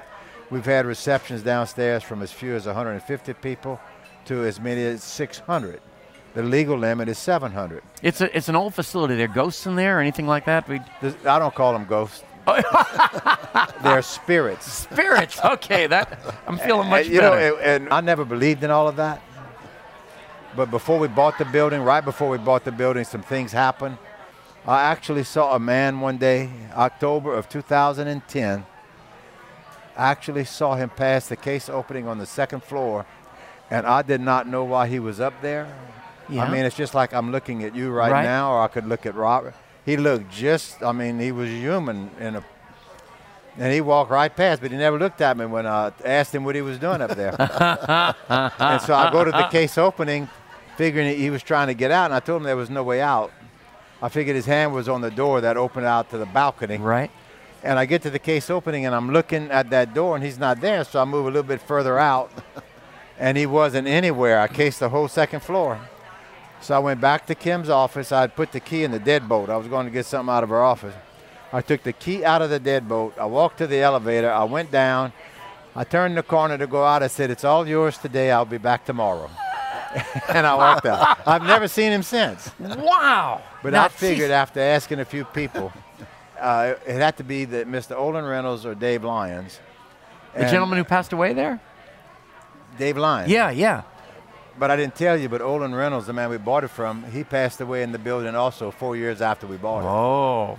We've 0.50 0.66
had 0.66 0.86
receptions 0.86 1.42
downstairs 1.44 2.04
from 2.04 2.22
as 2.22 2.32
few 2.32 2.56
as 2.56 2.66
150 2.66 3.34
people 3.34 3.80
to 4.25 4.46
as 4.46 4.60
many 4.60 4.84
as 4.84 5.04
600. 5.04 5.82
The 6.34 6.44
legal 6.44 6.77
limit 6.77 7.10
is 7.10 7.18
700. 7.18 7.82
It's 8.04 8.22
a 8.22 8.36
it's 8.36 8.48
an 8.48 8.56
old 8.56 8.74
facility. 8.74 9.16
There 9.16 9.27
ghosts 9.27 9.66
in 9.66 9.75
there 9.75 9.98
or 9.98 10.01
anything 10.01 10.27
like 10.27 10.46
that? 10.46 10.68
We 10.68 10.80
I 11.25 11.39
don't 11.39 11.54
call 11.56 11.74
them 11.74 11.86
ghosts. 11.86 12.24
Oh. 12.46 12.62
They're 13.84 14.01
spirits. 14.01 14.72
spirits. 14.72 15.39
Okay, 15.44 15.88
that 15.88 16.20
I'm 16.48 16.58
feeling 16.58 16.89
much 16.89 17.08
you 17.08 17.20
better. 17.20 17.36
know, 17.36 17.58
and, 17.58 17.84
and 17.86 17.94
I 17.94 18.01
never 18.01 18.24
believed 18.24 18.63
in 18.63 18.72
all 18.72 18.88
of 18.88 18.96
that. 18.98 19.22
But 20.56 20.72
before 20.72 20.98
we 21.00 21.08
bought 21.08 21.38
the 21.38 21.46
building, 21.46 21.82
right 21.82 22.04
before 22.04 22.30
we 22.30 22.38
bought 22.38 22.63
the 22.63 22.72
building, 22.72 23.04
some 23.04 23.22
things 23.22 23.51
happened. 23.51 23.98
I 24.66 24.82
actually 24.84 25.24
saw 25.24 25.56
a 25.56 25.60
man 25.60 26.00
one 26.00 26.18
day, 26.18 26.50
October 26.74 27.34
of 27.34 27.48
2010. 27.50 28.66
I 29.98 30.10
actually 30.12 30.46
saw 30.46 30.75
him 30.75 30.89
pass 30.89 31.27
the 31.27 31.36
case 31.36 31.70
opening 31.70 32.08
on 32.08 32.18
the 32.20 32.25
second 32.25 32.63
floor, 32.63 33.06
and 33.72 33.86
I 33.86 34.01
did 34.04 34.22
not 34.22 34.48
know 34.48 34.63
why 34.63 34.88
he 34.88 35.00
was 35.00 35.20
up 35.20 35.34
there. 35.42 35.68
Yeah. 36.30 36.44
I 36.44 36.51
mean, 36.51 36.66
it's 36.66 36.75
just 36.75 36.94
like 36.94 37.13
I'm 37.13 37.32
looking 37.32 37.63
at 37.63 37.74
you 37.75 37.89
right, 37.92 38.12
Right. 38.12 38.24
now, 38.24 38.51
or 38.54 38.62
I 38.62 38.68
could 38.68 38.86
look 38.86 39.06
at 39.06 39.16
Robert. 39.16 39.54
He 39.86 39.98
looked 39.98 40.30
just, 40.30 40.84
I 40.84 40.92
mean, 40.92 41.20
he 41.20 41.32
was 41.32 41.50
human 41.50 42.12
in 42.20 42.36
a 42.36 42.44
and 43.60 43.74
he 43.74 43.82
walked 43.82 44.12
right 44.12 44.34
past, 44.36 44.62
but 44.62 44.70
he 44.70 44.77
never 44.77 45.00
looked 45.00 45.20
at 45.20 45.36
me 45.36 45.46
when 45.48 45.66
I 45.66 45.92
asked 46.06 46.36
him 46.36 46.44
what 46.44 46.54
he 46.54 46.62
was 46.62 46.77
doing 46.77 47.01
up 47.01 47.16
there. 47.16 47.34
and 48.60 48.82
so 48.84 48.94
I 48.94 49.10
go 49.12 49.24
to 49.24 49.32
the 49.32 49.48
case 49.50 49.80
opening, 49.80 50.30
figuring 50.75 51.18
he 51.18 51.32
was 51.32 51.42
trying 51.42 51.66
to 51.68 51.74
get 51.74 51.89
out, 51.89 52.06
and 52.06 52.13
I 52.13 52.20
told 52.20 52.42
him 52.42 52.46
there 52.46 52.56
was 52.56 52.70
no 52.70 52.84
way 52.84 53.01
out. 53.01 53.32
I 54.00 54.10
figured 54.10 54.36
his 54.36 54.46
hand 54.46 54.74
was 54.75 54.88
on 54.88 55.01
the 55.01 55.10
door 55.10 55.42
that 55.42 55.58
opened 55.58 55.88
out 55.88 56.12
to 56.12 56.20
the 56.20 56.27
balcony. 56.27 56.77
right? 56.77 57.10
And 57.64 57.80
I 57.80 57.86
get 57.86 58.02
to 58.04 58.10
the 58.10 58.20
case 58.20 58.50
opening, 58.50 58.86
and 58.86 58.94
I'm 58.94 59.12
looking 59.12 59.50
at 59.52 59.70
that 59.72 59.94
door, 59.94 60.16
and 60.16 60.24
he's 60.24 60.38
not 60.38 60.62
there, 60.62 60.84
so 60.84 61.02
I 61.02 61.06
move 61.06 61.26
a 61.26 61.30
little 61.30 61.44
bit 61.44 61.62
further 61.62 61.98
out, 61.98 62.32
and 63.20 63.38
he 63.38 63.46
wasn't 63.46 63.88
anywhere. 63.88 64.40
I 64.40 64.48
cased 64.48 64.80
the 64.80 64.90
whole 64.90 65.08
second 65.08 65.42
floor. 65.42 65.80
So 66.62 66.76
I 66.76 66.80
went 66.80 67.02
back 67.02 67.26
to 67.28 67.36
Kim's 67.36 67.70
office. 67.70 68.12
I 68.12 68.22
had 68.22 68.36
put 68.36 68.52
the 68.52 68.60
key 68.60 68.84
in 68.84 68.92
the 68.92 69.00
deadbolt. 69.00 69.50
I 69.50 69.58
was 69.58 69.68
going 69.68 69.86
to 69.86 69.92
get 69.92 70.06
something 70.06 70.34
out 70.34 70.44
of 70.44 70.50
her 70.50 70.62
office. 70.62 70.96
I 71.54 71.62
took 71.62 71.84
the 71.84 71.94
key 71.94 72.26
out 72.26 72.42
of 72.42 72.50
the 72.50 72.60
deadbolt. 72.60 73.18
I 73.18 73.26
walked 73.26 73.60
to 73.60 73.68
the 73.68 73.80
elevator. 73.80 74.32
I 74.32 74.44
went 74.44 74.72
down. 74.72 75.14
I 75.76 75.84
turned 75.84 76.18
the 76.18 76.24
corner 76.24 76.58
to 76.58 76.68
go 76.68 76.84
out. 76.84 77.04
I 77.04 77.08
said, 77.08 77.30
It's 77.30 77.44
all 77.44 77.68
yours 77.68 77.98
today. 77.98 78.32
I'll 78.32 78.46
be 78.46 78.58
back 78.58 78.86
tomorrow. 78.86 79.30
and 80.30 80.46
I 80.46 80.56
walked 80.56 80.86
out. 80.86 81.20
I've 81.26 81.44
never 81.44 81.68
seen 81.68 81.92
him 81.92 82.04
since. 82.04 82.52
Wow. 82.60 83.42
But 83.64 83.74
Now, 83.74 83.86
I 83.86 83.88
figured 83.90 84.30
see, 84.30 84.34
after 84.34 84.60
asking 84.60 85.00
a 85.00 85.06
few 85.06 85.24
people, 85.24 85.72
uh, 86.39 86.75
it 86.86 86.96
had 86.96 87.17
to 87.17 87.24
be 87.24 87.46
that 87.46 87.67
Mr. 87.67 87.96
Olin 87.96 88.25
Reynolds 88.25 88.65
or 88.65 88.75
Dave 88.75 89.03
Lyons. 89.03 89.60
the 90.36 90.41
gentleman 90.50 90.77
who 90.77 90.84
passed 90.84 91.13
away 91.13 91.34
there. 91.34 91.60
Dave 92.77 92.98
Lyons. 92.98 93.29
Yeah, 93.32 93.50
yeah. 93.50 93.84
But 94.60 94.72
I 94.72 94.75
didn't 94.75 94.96
tell 94.96 95.15
you, 95.17 95.29
but 95.29 95.41
Olin 95.41 95.74
Reynolds, 95.74 96.08
the 96.08 96.13
man 96.13 96.29
we 96.29 96.38
bought 96.38 96.63
it 96.63 96.70
from, 96.70 97.03
he 97.12 97.24
passed 97.24 97.62
away 97.62 97.84
in 97.84 97.91
the 97.91 98.00
building 98.00 98.36
also 98.36 98.72
four 98.72 98.96
years 98.96 99.22
after 99.22 99.46
we 99.46 99.58
bought 99.58 99.82
it. 99.82 99.88
Oh, 99.88 100.58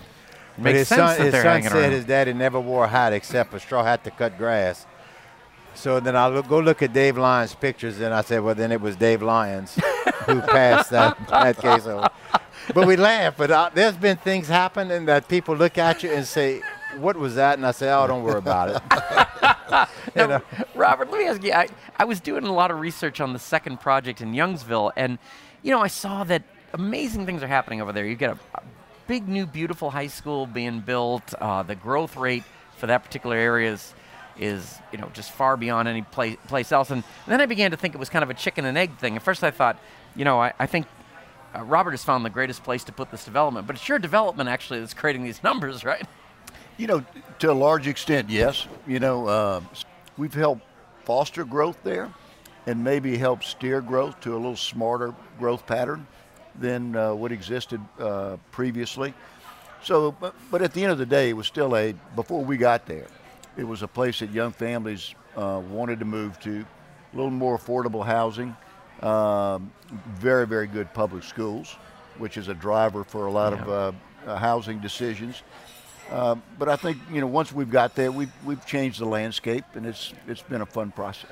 but 0.57 0.63
makes 0.65 0.79
his 0.81 0.89
sense 0.89 0.99
son, 0.99 1.19
that 1.19 1.25
his 1.25 1.33
they're 1.33 1.43
son 1.43 1.53
hanging 1.53 1.69
said 1.71 1.83
around. 1.83 1.93
his 1.93 2.05
daddy 2.05 2.33
never 2.33 2.61
wore 2.61 2.85
a 2.85 2.89
hat 2.89 3.13
except 3.13 3.55
a 3.55 3.61
straw 3.61 3.83
hat 3.83 4.05
to 4.05 4.11
cut 4.13 4.39
grass. 4.39 4.87
So 5.75 6.01
then 6.01 6.17
I 6.17 6.27
look, 6.29 6.49
go 6.49 6.59
look 6.61 6.83
at 6.83 6.93
Dave 6.93 7.17
Lyons' 7.19 7.55
pictures, 7.55 8.01
and 8.01 8.13
I 8.13 8.23
said, 8.23 8.41
well, 8.43 8.55
then 8.55 8.73
it 8.73 8.81
was 8.81 8.97
Dave 8.97 9.23
Lyons 9.23 9.75
who 10.27 10.41
passed 10.43 10.91
that, 10.91 11.17
that 11.29 11.57
case 11.59 11.87
over. 11.87 12.09
But 12.75 12.87
we 12.87 12.97
laugh. 12.97 13.37
But 13.37 13.51
uh, 13.51 13.71
there's 13.73 13.97
been 13.97 14.17
things 14.17 14.49
happening 14.49 15.07
that 15.07 15.29
people 15.29 15.57
look 15.57 15.79
at 15.79 16.03
you 16.03 16.11
and 16.11 16.27
say, 16.27 16.63
what 16.99 17.17
was 17.17 17.35
that? 17.37 17.59
And 17.59 17.67
I 17.67 17.73
say, 17.73 17.91
oh, 17.91 18.07
don't 18.07 18.23
worry 18.23 18.39
about 18.39 18.71
it. 18.71 19.89
you 20.17 20.27
know? 20.27 20.43
Robert, 20.75 21.11
let 21.11 21.19
me 21.19 21.27
ask 21.27 21.43
you. 21.43 21.53
I, 21.53 21.69
I 21.97 22.05
was 22.05 22.21
doing 22.21 22.45
a 22.45 22.53
lot 22.53 22.71
of 22.71 22.81
research 22.81 23.21
on 23.21 23.33
the 23.33 23.39
second 23.39 23.81
project 23.81 24.21
in 24.21 24.33
Youngsville, 24.33 24.93
and 24.97 25.19
you 25.63 25.71
know, 25.71 25.81
I 25.81 25.89
saw 25.89 26.25
that 26.25 26.43
amazing 26.73 27.27
things 27.27 27.43
are 27.43 27.49
happening 27.49 27.81
over 27.81 27.93
there. 27.93 28.07
You've 28.07 28.19
got 28.19 28.39
a, 28.55 28.59
a 28.59 28.63
big 29.07 29.29
new, 29.29 29.47
beautiful 29.47 29.91
high 29.91 30.07
school 30.07 30.47
being 30.47 30.81
built. 30.81 31.35
Uh, 31.35 31.63
the 31.63 31.75
growth 31.75 32.17
rate 32.17 32.45
for 32.77 32.87
that 32.87 33.05
particular 33.05 33.37
area 33.37 33.73
is 33.73 33.95
is 34.39 34.79
you 34.93 34.99
know 34.99 35.11
just 35.13 35.33
far 35.33 35.57
beyond 35.57 35.89
any 35.89 36.03
place, 36.03 36.37
place 36.47 36.73
else. 36.73 36.91
And, 36.91 37.03
then 37.27 37.41
I 37.41 37.47
began 37.47 37.73
to 37.73 37.77
think 37.77 37.95
it 37.95 37.99
was 37.99 38.09
kind 38.09 38.23
of 38.23 38.31
a 38.31 38.35
chicken 38.35 38.65
and 38.65 38.79
egg 38.79 38.97
thing. 38.99 39.17
At 39.17 39.23
first, 39.23 39.43
I 39.43 39.51
thought, 39.51 39.79
you 40.15 40.25
know, 40.25 40.41
I, 40.41 40.53
I 40.59 40.67
think 40.67 40.87
uh, 41.55 41.63
Robert 41.65 41.93
has 41.93 42.05
found 42.05 42.25
the 42.25 42.31
greatest 42.31 42.63
place 42.63 42.85
to 42.85 42.93
put 42.93 43.11
this 43.11 43.25
development, 43.25 43.67
but 43.67 43.77
it's 43.77 43.89
your 43.89 43.99
development 43.99 44.49
actually 44.49 44.81
that's 44.81 44.95
creating 44.95 45.25
these 45.25 45.43
numbers, 45.43 45.85
right? 45.85 46.07
You 46.77 46.87
know, 46.87 47.05
to 47.41 47.51
a 47.51 47.55
large 47.55 47.87
extent, 47.87 48.31
yes. 48.31 48.67
You 48.87 49.01
know, 49.01 49.27
uh, 49.27 49.61
we've 50.17 50.35
helped 50.35 50.63
foster 51.05 51.45
growth 51.45 51.79
there, 51.83 52.13
and 52.67 52.85
maybe 52.85 53.17
help 53.17 53.43
steer 53.43 53.81
growth 53.81 54.21
to 54.21 54.35
a 54.35 54.37
little 54.37 54.57
smarter 54.57 55.15
growth 55.39 55.67
pattern 55.67 56.07
than 56.55 56.95
uh, 56.95 57.15
what 57.15 57.33
existed 57.33 57.81
uh, 57.99 58.37
previously. 58.51 59.15
So, 59.83 60.13
but, 60.13 60.35
but 60.51 60.61
at 60.61 60.75
the 60.75 60.83
end 60.83 60.93
of 60.93 60.99
the 60.99 61.07
day, 61.07 61.31
it 61.31 61.33
was 61.33 61.47
still 61.47 61.77
a, 61.77 61.95
before 62.15 62.45
we 62.45 62.57
got 62.57 62.85
there, 62.87 63.07
it 63.57 63.65
was 63.65 63.83
a 63.83 63.89
place 63.89 64.19
that 64.19 64.33
young 64.33 64.53
families 64.53 65.15
uh, 65.37 65.63
wanted 65.71 65.99
to 66.01 66.05
move 66.05 66.39
to, 66.41 66.65
a 67.13 67.17
little 67.17 67.31
more 67.31 67.57
affordable 67.57 68.05
housing, 68.05 68.57
um, 69.03 69.73
very, 70.15 70.47
very 70.47 70.67
good 70.67 70.93
public 70.93 71.25
schools, 71.25 71.77
which 72.19 72.37
is 72.37 72.49
a 72.49 72.55
driver 72.55 73.05
for 73.05 73.27
a 73.27 73.31
lot 73.31 73.53
yeah. 73.53 73.63
of 73.63 73.69
uh, 73.69 74.31
uh, 74.31 74.37
housing 74.37 74.79
decisions. 74.81 75.43
Uh, 76.11 76.37
but 76.59 76.69
I 76.69 76.77
think 76.77 76.99
you 77.13 77.21
know 77.21 77.27
once 77.27 77.53
we've 77.53 77.71
got 77.71 77.95
there, 77.95 78.11
we've 78.11 78.33
we've 78.45 78.65
changed 78.65 79.01
the 79.01 79.07
landscape, 79.07 79.65
and 79.75 79.85
it's 79.85 80.15
it's 80.27 80.43
been 80.43 80.63
a 80.63 80.67
fun 80.67 80.91
process 80.91 81.31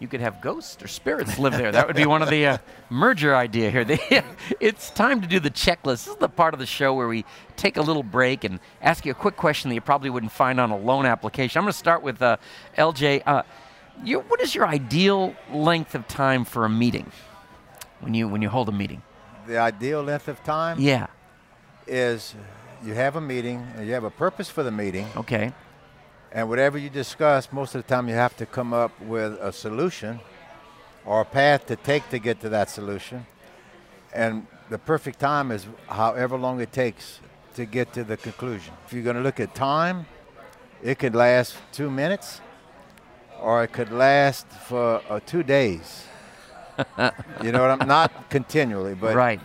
you 0.00 0.08
could 0.08 0.20
have 0.20 0.40
ghosts 0.40 0.82
or 0.82 0.88
spirits 0.88 1.38
live 1.38 1.52
there. 1.52 1.70
That 1.70 1.86
would 1.86 1.94
be 1.94 2.06
one 2.06 2.22
of 2.22 2.30
the 2.30 2.46
uh, 2.46 2.58
merger 2.88 3.36
idea 3.36 3.70
here. 3.70 3.84
it's 4.60 4.90
time 4.90 5.20
to 5.20 5.28
do 5.28 5.38
the 5.38 5.50
checklist. 5.50 6.04
This 6.04 6.08
is 6.08 6.16
the 6.16 6.28
part 6.28 6.54
of 6.54 6.60
the 6.60 6.66
show 6.66 6.94
where 6.94 7.06
we 7.06 7.26
take 7.56 7.76
a 7.76 7.82
little 7.82 8.02
break 8.02 8.42
and 8.42 8.58
ask 8.80 9.04
you 9.04 9.12
a 9.12 9.14
quick 9.14 9.36
question 9.36 9.68
that 9.68 9.74
you 9.74 9.82
probably 9.82 10.08
wouldn't 10.08 10.32
find 10.32 10.58
on 10.58 10.70
a 10.70 10.76
loan 10.76 11.04
application. 11.04 11.58
I'm 11.58 11.64
going 11.64 11.72
to 11.72 11.78
start 11.78 12.02
with 12.02 12.22
uh, 12.22 12.38
LJ. 12.78 13.44
Uh, 14.00 14.04
you, 14.04 14.20
what 14.20 14.40
is 14.40 14.54
your 14.54 14.66
ideal 14.66 15.34
length 15.52 15.94
of 15.94 16.08
time 16.08 16.44
for 16.44 16.64
a 16.64 16.70
meeting 16.70 17.10
when 18.00 18.14
you 18.14 18.28
when 18.28 18.42
you 18.42 18.48
hold 18.48 18.68
a 18.68 18.72
meeting? 18.72 19.02
The 19.46 19.58
ideal 19.58 20.02
length 20.02 20.28
of 20.28 20.42
time. 20.44 20.80
Yeah. 20.80 21.06
Is 21.86 22.34
you 22.84 22.94
have 22.94 23.16
a 23.16 23.20
meeting, 23.20 23.66
you 23.82 23.92
have 23.92 24.04
a 24.04 24.10
purpose 24.10 24.48
for 24.48 24.62
the 24.62 24.70
meeting. 24.70 25.06
Okay 25.16 25.52
and 26.32 26.48
whatever 26.48 26.78
you 26.78 26.90
discuss, 26.90 27.52
most 27.52 27.74
of 27.74 27.82
the 27.82 27.88
time 27.88 28.08
you 28.08 28.14
have 28.14 28.36
to 28.36 28.46
come 28.46 28.72
up 28.72 28.98
with 29.00 29.32
a 29.40 29.52
solution 29.52 30.20
or 31.04 31.22
a 31.22 31.24
path 31.24 31.66
to 31.66 31.76
take 31.76 32.08
to 32.10 32.18
get 32.18 32.40
to 32.40 32.48
that 32.50 32.70
solution. 32.70 33.26
And 34.14 34.46
the 34.68 34.78
perfect 34.78 35.18
time 35.18 35.50
is 35.50 35.66
however 35.88 36.36
long 36.36 36.60
it 36.60 36.72
takes 36.72 37.20
to 37.54 37.64
get 37.64 37.92
to 37.94 38.04
the 38.04 38.16
conclusion. 38.16 38.74
If 38.86 38.92
you're 38.92 39.02
going 39.02 39.16
to 39.16 39.22
look 39.22 39.40
at 39.40 39.54
time, 39.54 40.06
it 40.82 40.98
could 40.98 41.14
last 41.14 41.56
two 41.72 41.90
minutes 41.90 42.40
or 43.40 43.64
it 43.64 43.72
could 43.72 43.92
last 43.92 44.46
for 44.46 45.02
uh, 45.08 45.20
two 45.24 45.42
days. 45.42 46.06
you 47.42 47.52
know 47.52 47.60
what 47.60 47.80
I'm 47.80 47.88
not 47.88 48.30
continually, 48.30 48.94
but 48.94 49.14
right. 49.14 49.40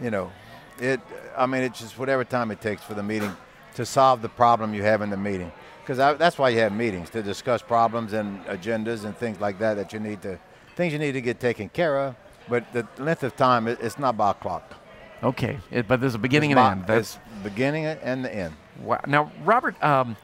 You 0.00 0.10
know, 0.10 0.32
it. 0.78 1.00
I 1.36 1.46
mean, 1.46 1.62
it's 1.62 1.80
just 1.80 1.98
whatever 1.98 2.24
time 2.24 2.50
it 2.50 2.60
takes 2.60 2.82
for 2.82 2.94
the 2.94 3.02
meeting 3.02 3.34
to 3.74 3.84
solve 3.84 4.22
the 4.22 4.28
problem 4.28 4.72
you 4.74 4.82
have 4.82 5.02
in 5.02 5.10
the 5.10 5.16
meeting 5.16 5.52
because 5.82 5.98
that's 6.18 6.38
why 6.38 6.48
you 6.48 6.58
have 6.58 6.72
meetings 6.72 7.10
to 7.10 7.22
discuss 7.22 7.62
problems 7.62 8.12
and 8.12 8.44
agendas 8.46 9.04
and 9.04 9.16
things 9.16 9.40
like 9.40 9.58
that 9.58 9.74
that 9.74 9.92
you 9.92 10.00
need 10.00 10.20
to 10.22 10.38
things 10.74 10.92
you 10.92 10.98
need 10.98 11.12
to 11.12 11.20
get 11.20 11.40
taken 11.40 11.68
care 11.68 11.98
of. 11.98 12.16
But 12.48 12.72
the 12.72 12.86
length 12.98 13.24
of 13.24 13.34
time, 13.34 13.66
it, 13.66 13.78
it's 13.80 13.98
not 13.98 14.16
by 14.16 14.32
clock. 14.34 14.74
Okay, 15.22 15.58
it, 15.70 15.88
but 15.88 16.00
there's 16.00 16.14
a 16.14 16.18
beginning 16.18 16.50
it's 16.50 16.58
and 16.58 16.86
by, 16.86 16.92
end. 16.92 16.98
That's 16.98 17.18
beginning 17.42 17.86
and 17.86 18.24
the 18.24 18.34
end. 18.34 18.54
Wow. 18.80 19.00
Now, 19.06 19.32
Robert, 19.44 19.82
um, 19.82 20.16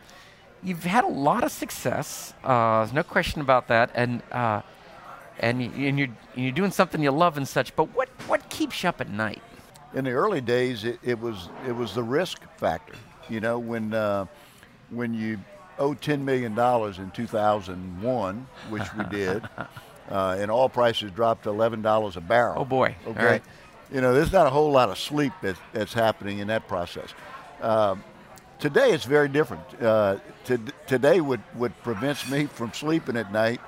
you've 0.62 0.84
had 0.84 1.04
a 1.04 1.08
lot 1.08 1.44
of 1.44 1.52
success. 1.52 2.34
Uh, 2.44 2.80
there's 2.80 2.92
no 2.92 3.02
question 3.02 3.40
about 3.40 3.68
that, 3.68 3.90
and 3.94 4.22
uh, 4.32 4.62
and, 5.38 5.62
you, 5.62 5.88
and 5.88 5.98
you're 5.98 6.08
you're 6.34 6.52
doing 6.52 6.70
something 6.70 7.02
you 7.02 7.10
love 7.10 7.36
and 7.36 7.46
such. 7.46 7.74
But 7.76 7.94
what 7.94 8.08
what 8.26 8.48
keeps 8.48 8.82
you 8.82 8.88
up 8.88 9.00
at 9.00 9.10
night? 9.10 9.42
In 9.94 10.04
the 10.04 10.12
early 10.12 10.40
days, 10.40 10.84
it, 10.84 10.98
it 11.02 11.20
was 11.20 11.48
it 11.66 11.72
was 11.72 11.94
the 11.94 12.02
risk 12.02 12.42
factor. 12.56 12.94
You 13.28 13.40
know, 13.40 13.58
when 13.58 13.92
uh, 13.92 14.26
when 14.90 15.14
you 15.14 15.38
owed 15.78 16.00
$10 16.00 16.20
million 16.20 16.52
in 16.52 17.10
2001, 17.10 18.46
which 18.68 18.94
we 18.94 19.04
did, 19.06 19.42
uh, 20.10 20.36
and 20.38 20.50
oil 20.50 20.68
prices 20.68 21.10
dropped 21.10 21.44
to 21.44 21.50
$11 21.50 22.16
a 22.16 22.20
barrel. 22.20 22.54
Oh, 22.58 22.64
boy. 22.64 22.94
Okay. 23.06 23.40
You 23.92 24.00
know, 24.00 24.14
there's 24.14 24.32
not 24.32 24.46
a 24.46 24.50
whole 24.50 24.70
lot 24.70 24.88
of 24.88 24.98
sleep 24.98 25.32
that, 25.42 25.56
that's 25.72 25.92
happening 25.92 26.38
in 26.38 26.48
that 26.48 26.68
process. 26.68 27.14
Uh, 27.60 27.96
today, 28.62 28.92
it's 28.92 29.04
very 29.04 29.28
different. 29.28 29.62
Uh, 29.80 30.16
to, 30.44 30.58
today, 30.86 31.20
what, 31.20 31.40
what 31.54 31.72
prevents 31.82 32.30
me 32.30 32.46
from 32.46 32.72
sleeping 32.72 33.16
at 33.16 33.30
night 33.32 33.60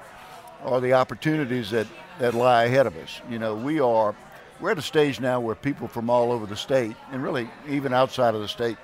are 0.62 0.80
the 0.80 0.94
opportunities 0.94 1.70
that, 1.70 1.87
that 2.18 2.33
lie 2.33 2.64
ahead 2.64 2.87
of 2.87 2.96
us. 2.96 3.20
You 3.28 3.38
know, 3.38 3.54
we 3.54 3.80
are, 3.80 4.14
we're 4.61 4.70
at 4.70 4.78
a 4.78 4.83
stage 4.83 5.20
now 5.20 5.40
where 5.40 5.54
people 5.54 5.88
from 5.88 6.09
all 6.09 6.33
over 6.33 6.46
the 6.46 6.57
state, 6.57 6.96
and 7.12 7.22
really 7.22 7.50
even 7.68 7.92
outside 7.92 8.35
of 8.35 8.40
the 8.40 8.48
state, 8.48 8.78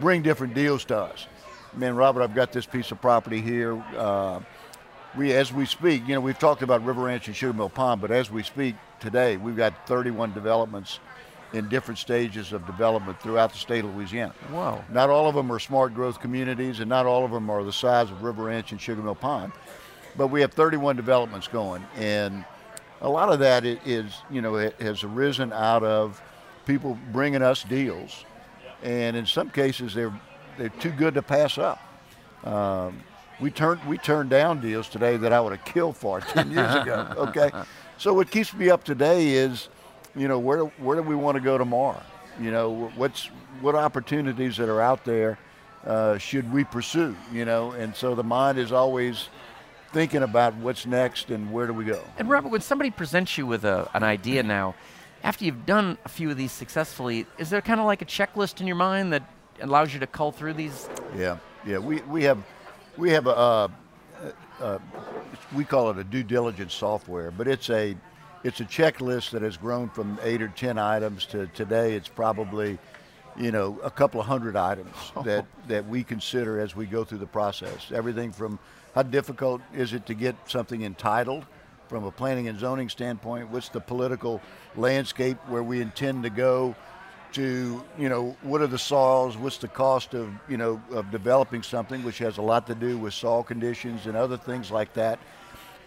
bring 0.00 0.22
different 0.22 0.54
deals 0.54 0.84
to 0.86 0.96
us 0.96 1.26
man, 1.74 1.94
Robert, 1.96 2.22
I've 2.22 2.34
got 2.34 2.52
this 2.52 2.66
piece 2.66 2.90
of 2.90 3.00
property 3.00 3.40
here. 3.40 3.74
Uh, 3.96 4.40
we, 5.16 5.32
as 5.32 5.52
we 5.52 5.66
speak, 5.66 6.06
you 6.06 6.14
know, 6.14 6.20
we've 6.20 6.38
talked 6.38 6.62
about 6.62 6.84
River 6.84 7.02
Ranch 7.02 7.26
and 7.26 7.36
Sugar 7.36 7.52
Mill 7.52 7.68
Pond, 7.68 8.00
but 8.00 8.10
as 8.10 8.30
we 8.30 8.42
speak 8.42 8.76
today, 9.00 9.36
we've 9.36 9.56
got 9.56 9.86
31 9.86 10.32
developments 10.32 11.00
in 11.52 11.68
different 11.68 11.98
stages 11.98 12.52
of 12.52 12.64
development 12.66 13.20
throughout 13.20 13.52
the 13.52 13.58
state 13.58 13.84
of 13.84 13.94
Louisiana. 13.94 14.34
Wow. 14.52 14.84
Not 14.90 15.10
all 15.10 15.28
of 15.28 15.34
them 15.34 15.50
are 15.50 15.58
smart 15.58 15.94
growth 15.94 16.20
communities, 16.20 16.80
and 16.80 16.88
not 16.88 17.06
all 17.06 17.24
of 17.24 17.30
them 17.30 17.50
are 17.50 17.64
the 17.64 17.72
size 17.72 18.10
of 18.10 18.22
River 18.22 18.44
Ranch 18.44 18.72
and 18.72 18.80
Sugar 18.80 19.02
Mill 19.02 19.14
Pond, 19.14 19.52
but 20.16 20.28
we 20.28 20.40
have 20.40 20.52
31 20.52 20.96
developments 20.96 21.48
going, 21.48 21.84
and 21.96 22.44
a 23.00 23.08
lot 23.08 23.32
of 23.32 23.38
that 23.40 23.64
is, 23.64 24.12
you 24.30 24.40
know, 24.42 24.54
has 24.80 25.02
arisen 25.02 25.52
out 25.52 25.82
of 25.82 26.20
people 26.66 26.98
bringing 27.12 27.42
us 27.42 27.62
deals, 27.64 28.24
and 28.82 29.16
in 29.16 29.26
some 29.26 29.50
cases 29.50 29.94
they're 29.94 30.12
they're 30.58 30.68
too 30.68 30.90
good 30.90 31.14
to 31.14 31.22
pass 31.22 31.58
up. 31.58 31.80
Um, 32.44 33.02
we 33.40 33.50
turned 33.50 33.82
we 33.86 33.98
turned 33.98 34.30
down 34.30 34.60
deals 34.60 34.88
today 34.88 35.16
that 35.16 35.32
I 35.32 35.40
would 35.40 35.56
have 35.56 35.64
killed 35.64 35.96
for 35.96 36.20
ten 36.20 36.50
years 36.50 36.74
ago. 36.74 37.12
Okay, 37.16 37.50
so 37.96 38.12
what 38.14 38.30
keeps 38.30 38.52
me 38.54 38.70
up 38.70 38.84
today 38.84 39.30
is, 39.30 39.68
you 40.16 40.28
know, 40.28 40.38
where 40.38 40.64
where 40.64 40.96
do 40.96 41.02
we 41.02 41.14
want 41.14 41.36
to 41.36 41.40
go 41.40 41.58
tomorrow? 41.58 42.02
You 42.40 42.50
know, 42.50 42.90
what's 42.96 43.26
what 43.60 43.74
opportunities 43.74 44.56
that 44.56 44.68
are 44.68 44.80
out 44.80 45.04
there 45.04 45.38
uh, 45.86 46.18
should 46.18 46.52
we 46.52 46.64
pursue? 46.64 47.16
You 47.32 47.44
know, 47.44 47.72
and 47.72 47.94
so 47.94 48.14
the 48.14 48.24
mind 48.24 48.58
is 48.58 48.72
always 48.72 49.28
thinking 49.92 50.22
about 50.22 50.54
what's 50.56 50.86
next 50.86 51.30
and 51.30 51.52
where 51.52 51.66
do 51.66 51.72
we 51.72 51.84
go. 51.84 52.00
And 52.18 52.28
Robert, 52.28 52.50
when 52.50 52.60
somebody 52.60 52.90
presents 52.90 53.36
you 53.36 53.46
with 53.46 53.64
a, 53.64 53.90
an 53.92 54.04
idea 54.04 54.42
now, 54.42 54.74
after 55.24 55.44
you've 55.44 55.66
done 55.66 55.98
a 56.04 56.08
few 56.08 56.30
of 56.30 56.36
these 56.36 56.52
successfully, 56.52 57.26
is 57.38 57.50
there 57.50 57.60
kind 57.60 57.80
of 57.80 57.86
like 57.86 58.00
a 58.00 58.04
checklist 58.06 58.60
in 58.60 58.66
your 58.66 58.76
mind 58.76 59.12
that 59.12 59.22
allows 59.60 59.92
you 59.92 60.00
to 60.00 60.06
cull 60.06 60.32
through 60.32 60.54
these? 60.54 60.88
Yeah, 61.16 61.38
yeah. 61.66 61.78
We, 61.78 62.00
we 62.02 62.22
have 62.24 62.38
we 62.96 63.10
have 63.10 63.26
a 63.26 63.36
uh, 63.36 63.68
uh, 64.60 64.78
we 65.54 65.64
call 65.64 65.90
it 65.90 65.98
a 65.98 66.04
due 66.04 66.22
diligence 66.22 66.74
software, 66.74 67.30
but 67.30 67.48
it's 67.48 67.70
a 67.70 67.96
it's 68.42 68.60
a 68.60 68.64
checklist 68.64 69.30
that 69.30 69.42
has 69.42 69.56
grown 69.56 69.88
from 69.88 70.18
eight 70.22 70.42
or 70.42 70.48
ten 70.48 70.78
items 70.78 71.26
to 71.26 71.46
today. 71.48 71.94
It's 71.94 72.08
probably 72.08 72.78
you 73.36 73.52
know 73.52 73.78
a 73.82 73.90
couple 73.90 74.20
of 74.20 74.26
hundred 74.26 74.56
items 74.56 74.94
oh. 75.16 75.22
that 75.22 75.46
that 75.68 75.86
we 75.88 76.04
consider 76.04 76.60
as 76.60 76.74
we 76.74 76.86
go 76.86 77.04
through 77.04 77.18
the 77.18 77.26
process. 77.26 77.90
Everything 77.92 78.32
from 78.32 78.58
how 78.94 79.02
difficult 79.02 79.60
is 79.74 79.92
it 79.92 80.06
to 80.06 80.14
get 80.14 80.36
something 80.46 80.82
entitled 80.82 81.46
from 81.88 82.04
a 82.04 82.10
planning 82.10 82.48
and 82.48 82.58
zoning 82.58 82.88
standpoint? 82.88 83.50
What's 83.50 83.68
the 83.68 83.80
political 83.80 84.40
landscape 84.76 85.36
where 85.48 85.62
we 85.62 85.80
intend 85.80 86.22
to 86.24 86.30
go? 86.30 86.74
to 87.32 87.84
you 87.96 88.08
know 88.08 88.36
what 88.42 88.60
are 88.60 88.66
the 88.66 88.78
soils 88.78 89.36
what's 89.36 89.58
the 89.58 89.68
cost 89.68 90.14
of 90.14 90.32
you 90.48 90.56
know 90.56 90.82
of 90.90 91.10
developing 91.10 91.62
something 91.62 92.02
which 92.02 92.18
has 92.18 92.38
a 92.38 92.42
lot 92.42 92.66
to 92.66 92.74
do 92.74 92.98
with 92.98 93.14
soil 93.14 93.42
conditions 93.42 94.06
and 94.06 94.16
other 94.16 94.36
things 94.36 94.70
like 94.70 94.92
that 94.94 95.18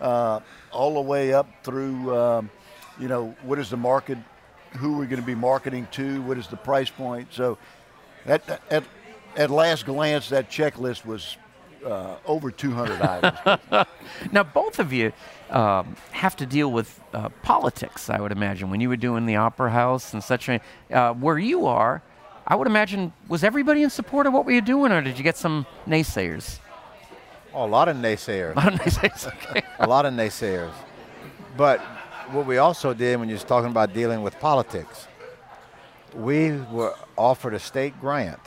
uh, 0.01 0.39
all 0.71 0.95
the 0.95 1.01
way 1.01 1.33
up 1.33 1.47
through 1.63 2.15
um, 2.15 2.49
you 2.99 3.07
know 3.07 3.35
what 3.43 3.59
is 3.59 3.69
the 3.69 3.77
market 3.77 4.17
who 4.77 4.95
are 4.95 4.99
we 4.99 5.05
going 5.05 5.21
to 5.21 5.25
be 5.25 5.35
marketing 5.35 5.87
to 5.91 6.21
what 6.23 6.37
is 6.37 6.47
the 6.47 6.57
price 6.57 6.89
point 6.89 7.27
so 7.31 7.57
at, 8.25 8.61
at, 8.69 8.83
at 9.35 9.49
last 9.49 9.85
glance 9.85 10.29
that 10.29 10.49
checklist 10.49 11.05
was 11.05 11.37
uh, 11.85 12.15
over 12.25 12.49
200 12.49 13.01
items 13.01 13.87
now 14.31 14.43
both 14.43 14.79
of 14.79 14.93
you 14.93 15.11
um, 15.53 15.95
have 16.11 16.35
to 16.37 16.45
deal 16.45 16.71
with 16.71 16.99
uh, 17.13 17.29
politics, 17.43 18.09
I 18.09 18.19
would 18.19 18.31
imagine, 18.31 18.71
when 18.71 18.81
you 18.81 18.89
were 18.89 18.97
doing 18.97 19.25
the 19.27 19.35
Opera 19.35 19.69
House 19.69 20.13
and 20.13 20.23
such. 20.23 20.49
Uh, 20.49 21.13
where 21.13 21.37
you 21.37 21.67
are, 21.67 22.01
I 22.47 22.55
would 22.55 22.67
imagine, 22.67 23.13
was 23.27 23.43
everybody 23.43 23.83
in 23.83 23.89
support 23.89 24.25
of 24.25 24.33
what 24.33 24.45
were 24.45 24.51
you 24.51 24.61
doing, 24.61 24.91
or 24.91 25.01
did 25.01 25.17
you 25.17 25.23
get 25.23 25.37
some 25.37 25.65
naysayers? 25.87 26.59
Oh, 27.53 27.65
a 27.65 27.67
lot 27.67 27.87
of 27.87 27.97
naysayers. 27.97 28.53
A 28.55 28.59
lot 28.59 28.73
of 28.73 28.79
naysayers. 28.79 29.27
Okay. 29.27 29.61
a 29.79 29.87
lot 29.87 30.05
of 30.05 30.13
naysayers. 30.13 30.71
But 31.55 31.79
what 32.31 32.45
we 32.47 32.57
also 32.57 32.93
did 32.93 33.19
when 33.19 33.29
you 33.29 33.35
was 33.35 33.43
talking 33.43 33.69
about 33.69 33.93
dealing 33.93 34.23
with 34.23 34.39
politics, 34.39 35.07
we 36.15 36.51
were 36.71 36.95
offered 37.17 37.53
a 37.53 37.59
state 37.59 37.99
grant 38.01 38.39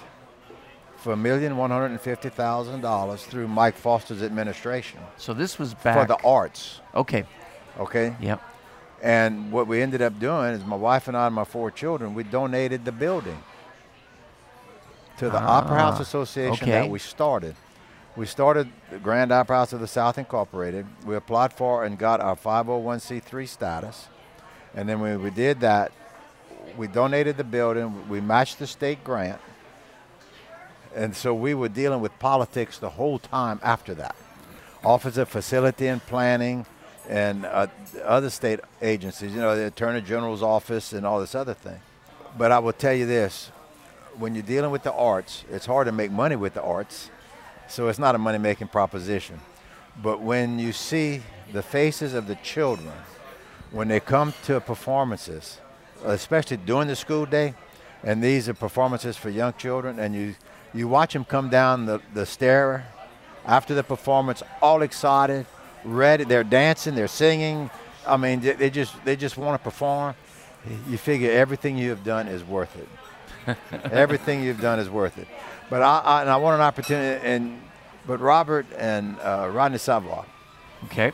for 0.96 1.12
a 1.12 1.16
million 1.16 1.56
one 1.56 1.70
hundred 1.70 1.92
and 1.92 2.00
fifty 2.00 2.28
thousand 2.30 2.80
dollars 2.80 3.22
through 3.24 3.46
Mike 3.46 3.76
Foster's 3.76 4.22
administration 4.22 4.98
So 5.18 5.32
this 5.34 5.58
was 5.58 5.74
back. 5.74 5.96
for 5.98 6.06
the 6.06 6.20
arts. 6.26 6.80
okay. 6.94 7.24
Okay. 7.78 8.16
Yep. 8.20 8.40
And 9.02 9.52
what 9.52 9.66
we 9.68 9.82
ended 9.82 10.00
up 10.02 10.18
doing 10.18 10.54
is 10.54 10.64
my 10.64 10.74
wife 10.76 11.06
and 11.06 11.16
I 11.16 11.26
and 11.26 11.34
my 11.34 11.44
four 11.44 11.70
children, 11.70 12.14
we 12.14 12.24
donated 12.24 12.84
the 12.84 12.92
building 12.92 13.38
to 15.18 15.28
the 15.30 15.38
Opera 15.38 15.76
House 15.78 15.98
Ah, 15.98 16.02
Association 16.02 16.64
okay. 16.64 16.72
that 16.72 16.90
we 16.90 16.98
started. 16.98 17.54
We 18.16 18.24
started 18.24 18.70
Grand 19.02 19.30
Opera 19.30 19.58
House 19.58 19.74
of 19.74 19.80
the 19.80 19.86
South 19.86 20.16
Incorporated. 20.16 20.86
We 21.04 21.16
applied 21.16 21.52
for 21.52 21.84
and 21.84 21.98
got 21.98 22.18
our 22.20 22.34
501c3 22.34 23.46
status. 23.46 24.08
And 24.74 24.88
then 24.88 25.00
when 25.00 25.22
we 25.22 25.28
did 25.28 25.60
that, 25.60 25.92
we 26.78 26.86
donated 26.86 27.36
the 27.36 27.44
building, 27.44 28.08
we 28.08 28.22
matched 28.22 28.58
the 28.58 28.66
state 28.66 29.04
grant. 29.04 29.38
And 30.94 31.14
so 31.14 31.34
we 31.34 31.52
were 31.52 31.68
dealing 31.68 32.00
with 32.00 32.18
politics 32.18 32.78
the 32.78 32.88
whole 32.88 33.18
time 33.18 33.60
after 33.62 33.92
that. 33.94 34.16
Office 34.82 35.18
of 35.18 35.28
Facility 35.28 35.88
and 35.88 36.00
Planning 36.06 36.64
and 37.10 37.44
uh, 37.44 37.66
other 38.02 38.30
state 38.30 38.60
agencies, 38.80 39.34
you 39.34 39.40
know, 39.40 39.54
the 39.54 39.66
Attorney 39.66 40.00
General's 40.00 40.42
office 40.42 40.94
and 40.94 41.04
all 41.04 41.20
this 41.20 41.34
other 41.34 41.54
thing. 41.54 41.80
But 42.38 42.50
I 42.50 42.60
will 42.60 42.72
tell 42.72 42.94
you 42.94 43.04
this 43.04 43.50
when 44.16 44.34
you're 44.34 44.42
dealing 44.42 44.70
with 44.70 44.84
the 44.84 44.92
arts, 44.94 45.44
it's 45.50 45.66
hard 45.66 45.86
to 45.86 45.92
make 45.92 46.10
money 46.10 46.36
with 46.36 46.54
the 46.54 46.62
arts, 46.62 47.10
so 47.68 47.88
it's 47.88 47.98
not 47.98 48.14
a 48.14 48.18
money 48.18 48.38
making 48.38 48.68
proposition. 48.68 49.40
But 50.02 50.20
when 50.20 50.58
you 50.58 50.72
see 50.72 51.22
the 51.52 51.62
faces 51.62 52.14
of 52.14 52.26
the 52.26 52.36
children, 52.36 52.92
when 53.70 53.88
they 53.88 54.00
come 54.00 54.34
to 54.44 54.60
performances, 54.60 55.58
especially 56.04 56.58
during 56.58 56.88
the 56.88 56.96
school 56.96 57.26
day, 57.26 57.54
and 58.02 58.22
these 58.22 58.48
are 58.48 58.54
performances 58.54 59.16
for 59.16 59.30
young 59.30 59.54
children, 59.54 59.98
and 59.98 60.14
you, 60.14 60.34
you 60.74 60.86
watch 60.86 61.12
them 61.12 61.24
come 61.24 61.48
down 61.48 61.86
the, 61.86 62.00
the 62.14 62.26
stair 62.26 62.86
after 63.46 63.74
the 63.74 63.82
performance, 63.84 64.42
all 64.60 64.82
excited, 64.82 65.46
ready, 65.84 66.24
they're 66.24 66.44
dancing, 66.44 66.94
they're 66.94 67.08
singing. 67.08 67.70
I 68.06 68.16
mean, 68.16 68.40
they, 68.40 68.52
they 68.52 68.70
just 68.70 68.92
they 69.04 69.16
just 69.16 69.36
want 69.36 69.60
to 69.60 69.64
perform. 69.64 70.14
You 70.88 70.98
figure 70.98 71.30
everything 71.30 71.78
you 71.78 71.90
have 71.90 72.02
done 72.02 72.26
is 72.26 72.42
worth 72.42 72.76
it. 72.76 72.88
everything 73.92 74.42
you've 74.42 74.60
done 74.60 74.78
is 74.78 74.88
worth 74.90 75.18
it. 75.18 75.28
But 75.70 75.82
I, 75.82 75.98
I 75.98 76.20
and 76.22 76.30
I 76.30 76.36
want 76.36 76.54
an 76.56 76.60
opportunity, 76.62 77.20
and 77.26 77.60
but 78.06 78.20
Robert 78.20 78.66
and 78.78 79.18
uh, 79.20 79.48
Rodney 79.52 79.78
Savoy 79.78 80.24
Okay. 80.84 81.12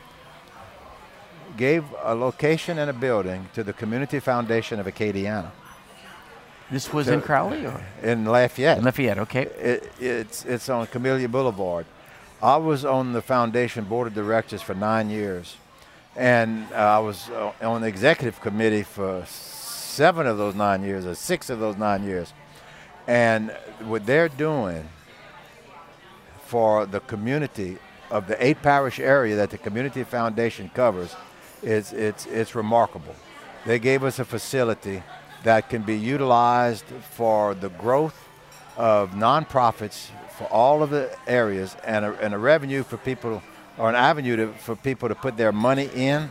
gave 1.57 1.83
a 2.03 2.13
location 2.15 2.77
and 2.79 2.89
a 2.89 2.93
building 2.93 3.49
to 3.53 3.63
the 3.63 3.73
Community 3.73 4.19
Foundation 4.19 4.79
of 4.79 4.85
Acadiana 4.85 5.51
This 6.71 6.91
was 6.93 7.07
in 7.07 7.21
Crowley 7.21 7.65
or 7.65 7.81
in 8.01 8.25
Lafayette. 8.25 8.77
in 8.79 8.83
Lafayette. 8.85 9.19
Okay. 9.19 9.43
It, 9.43 9.91
it's 9.99 10.45
it's 10.45 10.69
on 10.69 10.87
Camellia 10.87 11.27
Boulevard. 11.29 11.85
I 12.41 12.57
was 12.57 12.83
on 12.85 13.13
the 13.13 13.21
foundation 13.21 13.85
board 13.85 14.07
of 14.07 14.13
directors 14.13 14.61
for 14.61 14.73
nine 14.75 15.09
years, 15.09 15.55
and 16.15 16.65
uh, 16.73 16.75
I 16.75 16.99
was 16.99 17.29
uh, 17.29 17.51
on 17.61 17.81
the 17.81 17.87
executive 17.87 18.39
committee 18.41 18.83
for 18.83 19.23
seven 19.93 20.25
of 20.25 20.37
those 20.37 20.55
nine 20.55 20.83
years, 20.83 21.05
or 21.05 21.13
six 21.13 21.49
of 21.49 21.59
those 21.59 21.77
nine 21.77 22.03
years. 22.03 22.33
And 23.07 23.51
what 23.81 24.05
they're 24.05 24.29
doing 24.29 24.89
for 26.45 26.85
the 26.85 26.99
community 27.01 27.77
of 28.09 28.27
the 28.27 28.43
eight 28.43 28.61
parish 28.61 28.99
area 28.99 29.35
that 29.35 29.49
the 29.49 29.57
community 29.57 30.03
foundation 30.03 30.69
covers 30.73 31.15
is 31.61 31.93
it's 31.93 32.25
it's 32.25 32.55
remarkable. 32.55 33.15
They 33.65 33.79
gave 33.79 34.03
us 34.03 34.19
a 34.19 34.25
facility 34.25 35.03
that 35.43 35.69
can 35.69 35.83
be 35.83 35.97
utilized 35.97 36.85
for 37.11 37.53
the 37.53 37.69
growth 37.69 38.27
of 38.77 39.11
nonprofits 39.11 40.09
for 40.37 40.45
all 40.45 40.81
of 40.81 40.89
the 40.89 41.15
areas 41.27 41.75
and 41.83 42.05
a, 42.05 42.13
and 42.19 42.33
a 42.33 42.37
revenue 42.37 42.83
for 42.83 42.97
people 42.97 43.41
or 43.77 43.89
an 43.89 43.95
avenue 43.95 44.35
to, 44.35 44.47
for 44.53 44.75
people 44.75 45.09
to 45.09 45.15
put 45.15 45.37
their 45.37 45.51
money 45.51 45.89
in 45.95 46.29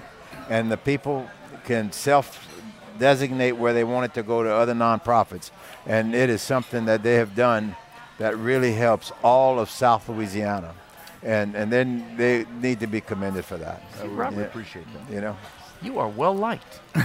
and 0.48 0.70
the 0.70 0.76
people 0.76 1.28
can 1.64 1.92
self 1.92 2.51
designate 2.98 3.52
where 3.52 3.72
they 3.72 3.84
want 3.84 4.04
it 4.06 4.14
to 4.14 4.22
go 4.22 4.42
to 4.42 4.52
other 4.54 4.74
nonprofits 4.74 5.50
and 5.86 6.14
it 6.14 6.28
is 6.30 6.40
something 6.42 6.84
that 6.86 7.02
they 7.02 7.14
have 7.14 7.34
done 7.34 7.74
that 8.18 8.36
really 8.36 8.72
helps 8.72 9.12
all 9.22 9.58
of 9.58 9.68
South 9.70 10.08
Louisiana 10.08 10.74
and 11.22 11.54
and 11.54 11.72
then 11.72 12.16
they 12.16 12.44
need 12.60 12.80
to 12.80 12.86
be 12.86 13.00
commended 13.00 13.44
for 13.44 13.56
that 13.56 13.82
I 14.00 14.06
Robert. 14.06 14.36
really 14.36 14.48
appreciate 14.48 14.86
that. 14.94 15.14
you 15.14 15.20
know 15.20 15.36
You 15.82 15.98
are 15.98 16.08
well 16.08 16.34
liked. 16.34 16.80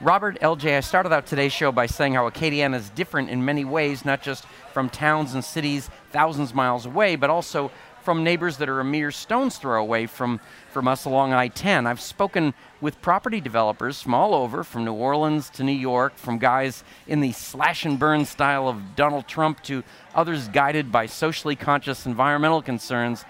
Robert 0.00 0.38
LJ, 0.40 0.76
I 0.76 0.80
started 0.80 1.12
out 1.12 1.26
today's 1.26 1.52
show 1.52 1.72
by 1.72 1.86
saying 1.86 2.14
how 2.14 2.28
Acadiana 2.30 2.76
is 2.76 2.88
different 2.90 3.28
in 3.28 3.44
many 3.44 3.64
ways, 3.64 4.04
not 4.04 4.22
just 4.22 4.44
from 4.72 4.88
towns 4.88 5.34
and 5.34 5.44
cities 5.44 5.90
thousands 6.12 6.50
of 6.50 6.56
miles 6.56 6.86
away, 6.86 7.16
but 7.16 7.28
also 7.28 7.70
from 8.02 8.24
neighbors 8.24 8.56
that 8.58 8.68
are 8.68 8.80
a 8.80 8.84
mere 8.84 9.10
stone's 9.10 9.56
throw 9.56 9.80
away 9.80 10.06
from, 10.06 10.40
from 10.70 10.88
us 10.88 11.04
along 11.04 11.32
I 11.32 11.48
10. 11.48 11.86
I've 11.86 12.00
spoken 12.00 12.54
with 12.80 13.00
property 13.02 13.40
developers 13.40 14.00
from 14.00 14.14
all 14.14 14.34
over, 14.34 14.64
from 14.64 14.84
New 14.84 14.92
Orleans 14.92 15.50
to 15.50 15.64
New 15.64 15.72
York, 15.72 16.16
from 16.16 16.38
guys 16.38 16.82
in 17.06 17.20
the 17.20 17.32
slash 17.32 17.84
and 17.84 17.98
burn 17.98 18.24
style 18.24 18.68
of 18.68 18.96
Donald 18.96 19.28
Trump 19.28 19.62
to 19.64 19.84
others 20.14 20.48
guided 20.48 20.90
by 20.90 21.06
socially 21.06 21.56
conscious 21.56 22.06
environmental 22.06 22.62
concerns. 22.62 23.24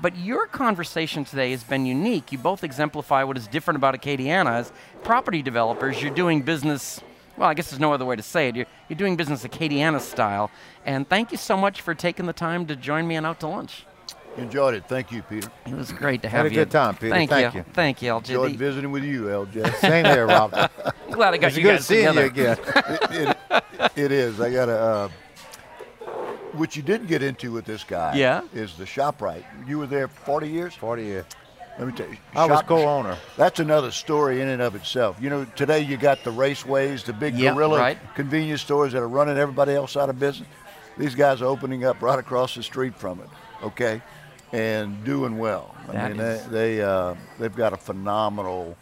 But 0.00 0.16
your 0.16 0.46
conversation 0.46 1.24
today 1.24 1.52
has 1.52 1.62
been 1.62 1.86
unique. 1.86 2.32
You 2.32 2.38
both 2.38 2.64
exemplify 2.64 3.22
what 3.24 3.36
is 3.36 3.46
different 3.46 3.76
about 3.76 3.94
Acadiana. 3.94 4.50
As 4.50 4.72
property 5.04 5.42
developers, 5.42 6.02
you're 6.02 6.14
doing 6.14 6.42
business, 6.42 7.00
well, 7.36 7.48
I 7.48 7.54
guess 7.54 7.70
there's 7.70 7.80
no 7.80 7.92
other 7.92 8.04
way 8.04 8.16
to 8.16 8.22
say 8.22 8.48
it. 8.48 8.56
You're, 8.56 8.66
you're 8.88 8.96
doing 8.96 9.16
business 9.16 9.44
Acadiana 9.44 10.00
style. 10.00 10.50
And 10.84 11.08
thank 11.08 11.30
you 11.30 11.38
so 11.38 11.56
much 11.56 11.82
for 11.82 11.94
taking 11.94 12.26
the 12.26 12.32
time 12.32 12.66
to 12.66 12.74
join 12.74 13.06
me 13.06 13.16
on 13.16 13.24
Out 13.24 13.40
to 13.40 13.46
Lunch. 13.46 13.84
Enjoyed 14.38 14.74
it. 14.74 14.84
Thank 14.88 15.12
you, 15.12 15.22
Peter. 15.22 15.50
It 15.66 15.74
was 15.74 15.92
great 15.92 16.22
to 16.22 16.28
have 16.28 16.38
Had 16.38 16.44
have 16.44 16.52
a 16.52 16.54
you. 16.54 16.60
good 16.62 16.70
time, 16.70 16.94
Peter. 16.96 17.10
Thank, 17.14 17.30
Thank 17.30 17.54
you. 17.54 17.60
you. 17.60 17.66
Thank 17.74 18.02
you, 18.02 18.10
LJ. 18.12 18.28
Enjoyed 18.30 18.52
visiting 18.56 18.90
with 18.90 19.04
you, 19.04 19.24
LJ. 19.24 19.74
same 19.76 20.06
here 20.06 20.26
Rob. 20.26 20.54
I'm 20.54 20.90
glad 21.10 21.34
I 21.34 21.36
got 21.36 21.48
it's 21.48 21.56
you 21.58 21.62
good 21.64 21.76
guys 21.76 21.86
seeing 21.86 22.14
together. 22.14 22.58
you 23.12 23.22
again 23.22 23.36
it, 23.50 23.90
it 23.96 24.12
is. 24.12 24.40
I 24.40 24.50
got 24.52 24.66
to. 24.66 24.72
Uh, 24.78 25.08
what 26.52 26.76
you 26.76 26.82
didn't 26.82 27.06
get 27.06 27.22
into 27.22 27.50
with 27.52 27.64
this 27.64 27.82
guy 27.84 28.14
Yeah? 28.14 28.42
is 28.54 28.76
the 28.76 28.84
ShopRite. 28.84 29.44
You 29.66 29.78
were 29.78 29.86
there 29.86 30.08
40 30.08 30.48
years? 30.48 30.74
40 30.74 31.02
years 31.02 31.24
Let 31.78 31.86
me 31.88 31.94
tell 31.94 32.08
you. 32.08 32.16
I 32.34 32.44
was 32.44 32.60
co-owner 32.62 33.16
That's 33.38 33.58
another 33.58 33.90
story 33.90 34.42
in 34.42 34.48
and 34.48 34.60
of 34.60 34.74
itself. 34.74 35.16
You 35.18 35.30
know, 35.30 35.46
today 35.56 35.80
you 35.80 35.96
got 35.96 36.24
the 36.24 36.30
raceways, 36.30 37.04
the 37.04 37.14
big 37.14 37.34
Yeah, 37.36 37.54
gorilla 37.54 37.78
right. 37.78 37.98
convenience 38.14 38.60
stores 38.60 38.92
that 38.92 39.00
are 39.00 39.08
running 39.08 39.38
everybody 39.38 39.72
else 39.72 39.96
out 39.96 40.10
of 40.10 40.18
business. 40.18 40.48
These 40.98 41.14
guys 41.14 41.40
are 41.40 41.46
opening 41.46 41.84
up 41.86 42.02
right 42.02 42.18
across 42.18 42.54
the 42.54 42.62
street 42.62 42.94
from 42.96 43.20
it, 43.20 43.28
okay, 43.62 44.02
and 44.52 45.02
doing 45.04 45.38
well. 45.38 45.74
I 45.88 45.92
That 45.92 46.10
mean, 46.12 46.20
is- 46.20 46.44
they, 46.46 46.76
they 46.76 46.82
uh, 46.82 47.14
they've 47.38 47.54
got 47.56 47.72
a 47.72 47.76
phenomenal 47.76 48.76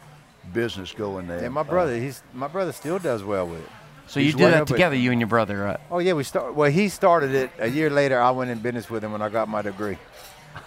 business 0.52 0.92
going 0.92 1.26
there. 1.28 1.44
and 1.44 1.54
my 1.54 1.60
Uh, 1.60 1.64
brother 1.64 1.96
he's 1.96 2.22
my 2.34 2.48
brother 2.48 2.72
still 2.72 2.98
does 2.98 3.22
well 3.22 3.46
with 3.46 3.60
it 3.60 3.68
So 4.08 4.18
you 4.20 4.26
He's 4.26 4.34
did 4.34 4.52
that 4.52 4.62
of 4.62 4.70
it. 4.70 4.72
together, 4.72 4.96
you 4.96 5.12
and 5.12 5.20
your 5.20 5.28
brother. 5.28 5.66
Uh, 5.68 5.76
Oh 5.90 5.98
yeah, 6.00 6.14
we 6.14 6.24
start. 6.24 6.54
Well, 6.54 6.70
he 6.70 6.88
started 6.88 7.32
it 7.34 7.50
a 7.60 7.68
year 7.68 7.90
later. 7.90 8.20
I 8.20 8.30
went 8.32 8.50
in 8.50 8.58
business 8.58 8.90
with 8.90 9.04
him 9.04 9.12
when 9.12 9.22
I 9.22 9.28
got 9.28 9.48
my 9.48 9.62
degree. 9.62 9.98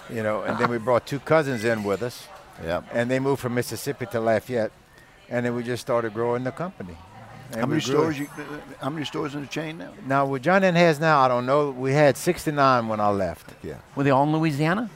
You 0.09 0.23
know, 0.23 0.43
and 0.43 0.57
then 0.57 0.69
we 0.69 0.77
brought 0.87 1.05
two 1.05 1.19
cousins 1.19 1.63
in 1.65 1.83
with 1.83 2.01
us, 2.03 2.27
yeah. 2.63 2.81
and 2.93 3.11
they 3.11 3.19
moved 3.19 3.41
from 3.41 3.53
Mississippi 3.53 4.05
to 4.11 4.19
Lafayette, 4.21 4.71
and 5.29 5.45
then 5.45 5.53
we 5.55 5.63
just 5.63 5.81
started 5.81 6.13
growing 6.13 6.45
the 6.45 6.51
company. 6.51 6.95
And 7.53 7.61
How 7.61 7.67
many 7.67 7.81
stores? 7.81 8.17
You, 8.17 8.27
how 8.81 8.89
many 8.89 9.05
stores 9.05 9.35
in 9.35 9.41
the 9.41 9.47
chain 9.47 9.77
now? 9.77 9.91
Now, 10.07 10.25
what 10.25 10.41
John 10.41 10.63
N 10.63 10.73
has 10.75 10.99
now, 10.99 11.19
I 11.19 11.27
don't 11.27 11.45
know. 11.45 11.69
We 11.69 11.93
had 11.93 12.17
69 12.17 12.87
when 12.87 12.99
I 12.99 13.09
left. 13.09 13.53
Yeah, 13.63 13.75
were 13.95 14.03
they 14.03 14.09
all 14.09 14.23
in 14.23 14.31
Louisiana? 14.33 14.89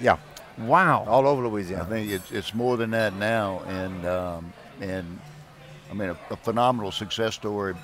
Yeah, 0.00 0.16
Wow. 0.58 1.04
all 1.06 1.26
over 1.28 1.46
Louisiana. 1.46 1.84
I 1.84 1.86
think 1.86 2.10
it's 2.10 2.30
it's 2.32 2.54
more 2.54 2.76
than 2.78 2.90
that 2.92 3.14
now, 3.14 3.60
and 3.68 4.06
um, 4.06 4.52
and 4.80 5.18
I 5.90 5.94
mean 5.94 6.08
a, 6.08 6.16
a 6.30 6.36
phenomenal 6.36 6.90
success 6.90 7.34
story. 7.34 7.74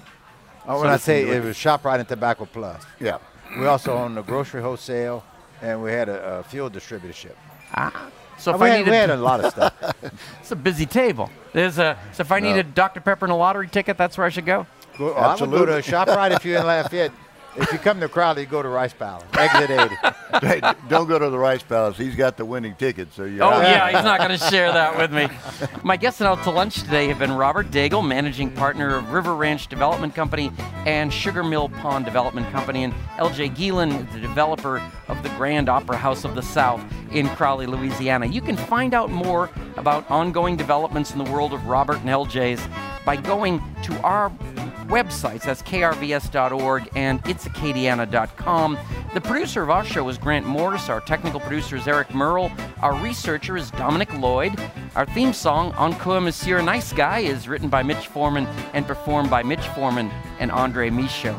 Oh, 0.66 0.80
when 0.80 0.90
I 0.90 0.96
say 0.96 1.28
it 1.28 1.44
was 1.44 1.56
ShopRite 1.56 1.98
and 2.00 2.08
Tobacco 2.08 2.46
Plus. 2.46 2.82
Yeah, 3.00 3.18
We 3.58 3.66
also 3.66 3.92
owned 3.94 4.16
the 4.16 4.22
grocery 4.22 4.62
wholesale, 4.62 5.22
and 5.62 5.82
we 5.82 5.92
had 5.92 6.08
a, 6.08 6.38
a 6.38 6.42
fuel 6.44 6.70
distributorship. 6.70 7.34
Ah. 7.74 8.08
So 8.40 8.52
if 8.52 8.56
uh, 8.56 8.64
we, 8.64 8.66
I 8.66 8.70
had, 8.70 8.78
needed 8.78 8.90
we 8.90 8.96
had 8.96 9.10
a 9.10 9.16
lot 9.16 9.44
of 9.44 9.52
stuff. 9.52 9.74
It's 10.40 10.50
a 10.50 10.56
busy 10.56 10.86
table. 10.86 11.30
There's 11.52 11.78
a 11.78 11.98
so 12.12 12.22
if 12.22 12.32
I 12.32 12.40
No. 12.40 12.48
needed 12.48 12.74
Dr. 12.74 13.00
Pepper 13.00 13.24
and 13.26 13.32
a 13.32 13.36
lottery 13.36 13.68
ticket, 13.68 13.96
that's 13.98 14.16
where 14.18 14.26
I 14.26 14.30
should 14.30 14.46
go. 14.46 14.66
Go, 14.98 15.12
I 15.12 15.34
would 15.34 15.50
go 15.50 15.66
to 15.66 15.74
a 15.74 15.76
Absolutely. 15.78 15.82
ShopRite 16.14 16.36
if 16.36 16.44
you're 16.44 16.58
in 16.60 16.66
Lafayette. 16.66 17.12
If 17.56 17.72
you 17.72 17.78
come 17.78 18.00
to 18.00 18.08
Crowley, 18.08 18.42
you 18.42 18.46
go 18.46 18.62
to 18.62 18.68
Rice 18.68 18.92
Palace, 18.92 19.24
exit 19.34 19.70
80. 19.70 19.94
hey, 20.46 20.60
don't 20.88 21.08
go 21.08 21.18
to 21.18 21.30
the 21.30 21.38
Rice 21.38 21.62
Palace. 21.62 21.96
He's 21.96 22.14
got 22.14 22.36
the 22.36 22.44
winning 22.44 22.74
ticket, 22.76 23.12
so 23.12 23.24
you. 23.24 23.42
Oh 23.42 23.60
yeah, 23.60 23.90
he's 23.90 24.04
not 24.04 24.18
going 24.18 24.30
to 24.30 24.50
share 24.50 24.72
that 24.72 24.96
with 24.96 25.12
me. 25.12 25.28
My 25.82 25.96
guests 25.96 26.20
and 26.20 26.28
out 26.28 26.42
to 26.44 26.50
lunch 26.50 26.82
today 26.82 27.08
have 27.08 27.18
been 27.18 27.32
Robert 27.32 27.70
Daigle, 27.70 28.06
managing 28.06 28.50
partner 28.52 28.96
of 28.96 29.10
River 29.10 29.34
Ranch 29.34 29.66
Development 29.66 30.14
Company 30.14 30.52
and 30.86 31.12
Sugar 31.12 31.42
Mill 31.42 31.68
Pond 31.68 32.04
Development 32.04 32.48
Company, 32.50 32.84
and 32.84 32.94
L.J. 33.18 33.50
Gielen, 33.50 34.10
the 34.12 34.20
developer 34.20 34.80
of 35.08 35.22
the 35.22 35.28
Grand 35.30 35.68
Opera 35.68 35.96
House 35.96 36.24
of 36.24 36.34
the 36.34 36.42
South 36.42 36.82
in 37.10 37.28
Crowley, 37.30 37.66
Louisiana. 37.66 38.26
You 38.26 38.40
can 38.40 38.56
find 38.56 38.94
out 38.94 39.10
more 39.10 39.50
about 39.76 40.08
ongoing 40.10 40.56
developments 40.56 41.12
in 41.12 41.18
the 41.18 41.30
world 41.30 41.52
of 41.52 41.66
Robert 41.66 41.98
and 41.98 42.10
L.J.'s 42.10 42.60
by 43.04 43.16
going 43.16 43.60
to 43.82 43.98
our 44.02 44.30
websites. 44.90 45.42
That's 45.42 45.62
krvs.org 45.62 46.88
and 46.94 47.22
itsacadiana.com. 47.24 48.78
The 49.14 49.20
producer 49.20 49.62
of 49.62 49.70
our 49.70 49.84
show 49.84 50.08
is 50.08 50.18
Grant 50.18 50.46
Morris. 50.46 50.88
Our 50.88 51.00
technical 51.00 51.40
producer 51.40 51.76
is 51.76 51.88
Eric 51.88 52.14
Merle. 52.14 52.52
Our 52.82 52.94
researcher 52.96 53.56
is 53.56 53.70
Dominic 53.70 54.12
Lloyd. 54.14 54.60
Our 54.96 55.06
theme 55.06 55.32
song, 55.32 55.72
Encore 55.74 56.20
Monsieur 56.20 56.60
Nice 56.60 56.92
Guy, 56.92 57.20
is 57.20 57.48
written 57.48 57.68
by 57.68 57.82
Mitch 57.82 58.08
Foreman 58.08 58.46
and 58.74 58.86
performed 58.86 59.30
by 59.30 59.42
Mitch 59.42 59.66
Foreman 59.68 60.10
and 60.38 60.50
Andre 60.50 60.90
Michaud. 60.90 61.36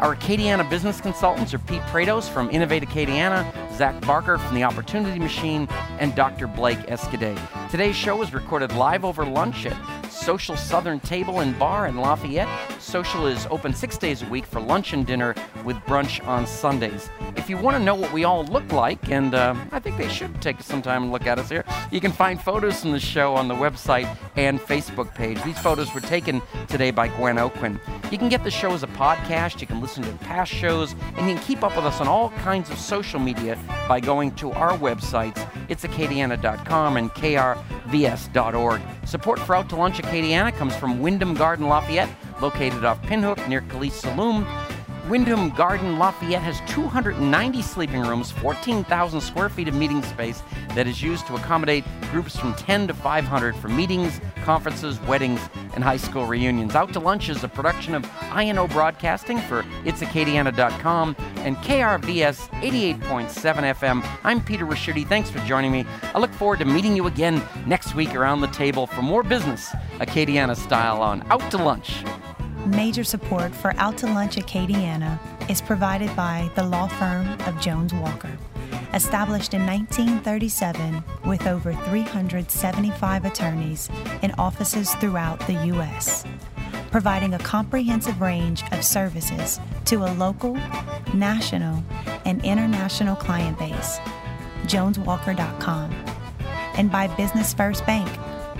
Our 0.00 0.16
Acadiana 0.16 0.68
business 0.68 1.00
consultants 1.00 1.54
are 1.54 1.60
Pete 1.60 1.82
Prados 1.82 2.28
from 2.28 2.50
Innovate 2.50 2.82
Acadiana, 2.82 3.44
Zach 3.76 4.00
Barker 4.06 4.38
from 4.38 4.54
The 4.54 4.64
Opportunity 4.64 5.18
Machine, 5.18 5.68
and 5.98 6.14
Dr. 6.14 6.46
Blake 6.46 6.78
Escaday. 6.80 7.38
Today's 7.70 7.96
show 7.96 8.16
was 8.16 8.34
recorded 8.34 8.72
live 8.72 9.04
over 9.04 9.24
lunch 9.24 9.66
at 9.66 9.76
Social 10.10 10.56
Southern 10.56 11.00
Table 11.00 11.40
and 11.40 11.58
Bar 11.58 11.86
in 11.86 11.96
Lafayette. 11.96 12.48
Social 12.80 13.26
is 13.26 13.46
open 13.50 13.72
six 13.74 13.96
days 13.96 14.22
a 14.22 14.26
week 14.26 14.44
for 14.44 14.60
lunch 14.60 14.92
and 14.92 15.06
dinner 15.06 15.34
with 15.64 15.76
brunch 15.78 16.24
on 16.26 16.46
Sundays. 16.46 17.08
If 17.36 17.48
you 17.48 17.56
want 17.56 17.76
to 17.76 17.82
know 17.82 17.94
what 17.94 18.12
we 18.12 18.24
all 18.24 18.44
look 18.44 18.70
like, 18.72 19.10
and 19.10 19.34
uh, 19.34 19.54
I 19.72 19.80
think 19.80 19.96
they 19.96 20.08
should 20.08 20.40
take 20.42 20.60
some 20.60 20.82
time 20.82 21.04
and 21.04 21.12
look 21.12 21.26
at 21.26 21.38
us 21.38 21.48
here, 21.48 21.64
you 21.90 22.00
can 22.00 22.12
find 22.12 22.40
photos 22.40 22.82
from 22.82 22.92
the 22.92 23.00
show 23.00 23.34
on 23.34 23.48
the 23.48 23.54
website 23.54 24.16
and 24.36 24.60
Facebook 24.60 25.14
page. 25.14 25.42
These 25.42 25.58
photos 25.58 25.92
were 25.94 26.00
taken 26.00 26.42
today 26.68 26.90
by 26.90 27.08
Gwen 27.08 27.36
Oquin. 27.36 27.80
You 28.12 28.18
can 28.18 28.28
get 28.28 28.44
the 28.44 28.50
show 28.50 28.72
as 28.72 28.82
a 28.82 28.88
podcast, 28.88 29.60
you 29.60 29.66
can 29.66 29.80
listen 29.80 30.02
to 30.04 30.12
past 30.24 30.52
shows, 30.52 30.94
and 31.16 31.28
you 31.28 31.36
can 31.36 31.44
keep 31.44 31.62
up 31.62 31.74
with 31.74 31.86
us 31.86 32.00
on 32.00 32.06
all 32.06 32.30
kinds 32.30 32.70
of 32.70 32.78
social 32.78 33.18
media 33.18 33.56
by 33.88 34.00
going 34.00 34.34
to 34.36 34.52
our 34.52 34.76
websites, 34.78 35.36
itsacadiana.com 35.68 36.96
and 36.96 37.10
krvs.org. 37.10 38.80
Support 39.04 39.38
for 39.40 39.54
Out 39.54 39.68
to 39.70 39.76
Lunch 39.76 39.98
Acadiana 39.98 40.52
comes 40.52 40.74
from 40.76 41.00
Wyndham 41.00 41.34
Garden 41.34 41.68
Lafayette, 41.68 42.10
located 42.40 42.84
off 42.84 43.00
Pinhook 43.02 43.46
near 43.48 43.62
Calise 43.62 43.92
Saloon. 43.92 44.46
Wyndham 45.08 45.50
Garden 45.50 45.98
Lafayette 45.98 46.42
has 46.42 46.60
290 46.72 47.60
sleeping 47.62 48.02
rooms, 48.02 48.30
14,000 48.30 49.20
square 49.20 49.48
feet 49.48 49.66
of 49.66 49.74
meeting 49.74 50.00
space 50.02 50.42
that 50.74 50.86
is 50.86 51.02
used 51.02 51.26
to 51.26 51.34
accommodate 51.34 51.84
groups 52.12 52.36
from 52.36 52.54
10 52.54 52.86
to 52.86 52.94
500 52.94 53.56
for 53.56 53.68
meetings, 53.68 54.20
conferences, 54.44 55.00
weddings, 55.02 55.40
and 55.74 55.82
high 55.82 55.96
school 55.96 56.26
reunions. 56.26 56.76
Out 56.76 56.92
to 56.92 57.00
Lunch 57.00 57.28
is 57.28 57.42
a 57.42 57.48
production 57.48 57.96
of 57.96 58.08
INO 58.32 58.68
Broadcasting 58.68 59.40
for 59.40 59.62
itsacadiana.com 59.84 61.16
and 61.38 61.56
KRVS 61.56 62.48
88.7 62.60 63.28
FM. 63.74 64.18
I'm 64.22 64.42
Peter 64.42 64.64
Ricchiuti. 64.64 65.06
Thanks 65.06 65.30
for 65.30 65.40
joining 65.40 65.72
me. 65.72 65.84
I 66.14 66.20
look 66.20 66.32
forward 66.32 66.60
to 66.60 66.64
meeting 66.64 66.94
you 66.94 67.08
again 67.08 67.42
next 67.66 67.96
week 67.96 68.14
around 68.14 68.40
the 68.40 68.48
table 68.48 68.86
for 68.86 69.02
more 69.02 69.24
business, 69.24 69.68
Acadiana 69.98 70.56
style, 70.56 71.02
on 71.02 71.26
Out 71.30 71.50
to 71.50 71.58
Lunch. 71.58 72.04
Major 72.66 73.02
support 73.02 73.52
for 73.52 73.74
Out 73.76 73.98
to 73.98 74.06
Lunch 74.06 74.36
Acadiana 74.36 75.18
is 75.50 75.60
provided 75.60 76.14
by 76.14 76.48
the 76.54 76.62
law 76.62 76.86
firm 76.86 77.26
of 77.40 77.60
Jones 77.60 77.92
Walker. 77.92 78.38
Established 78.94 79.52
in 79.52 79.66
1937 79.66 81.02
with 81.26 81.46
over 81.48 81.72
375 81.72 83.24
attorneys 83.24 83.90
in 84.22 84.30
offices 84.38 84.94
throughout 84.96 85.44
the 85.48 85.54
U.S., 85.66 86.24
providing 86.92 87.34
a 87.34 87.38
comprehensive 87.40 88.20
range 88.20 88.62
of 88.70 88.84
services 88.84 89.58
to 89.86 90.04
a 90.04 90.14
local, 90.14 90.54
national, 91.14 91.82
and 92.24 92.44
international 92.44 93.16
client 93.16 93.58
base. 93.58 93.98
JonesWalker.com. 94.66 95.90
And 96.76 96.92
by 96.92 97.08
Business 97.16 97.52
First 97.52 97.84
Bank, 97.86 98.08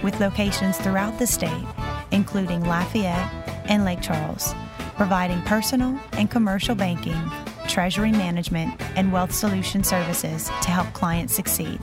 with 0.02 0.18
locations 0.18 0.76
throughout 0.78 1.20
the 1.20 1.26
state, 1.26 1.66
including 2.10 2.64
Lafayette 2.64 3.41
and 3.66 3.84
Lake 3.84 4.00
Charles, 4.02 4.54
providing 4.96 5.40
personal 5.42 5.98
and 6.12 6.30
commercial 6.30 6.74
banking, 6.74 7.20
treasury 7.68 8.12
management, 8.12 8.80
and 8.96 9.12
wealth 9.12 9.32
solution 9.32 9.84
services 9.84 10.46
to 10.62 10.70
help 10.70 10.92
clients 10.92 11.34
succeed. 11.34 11.80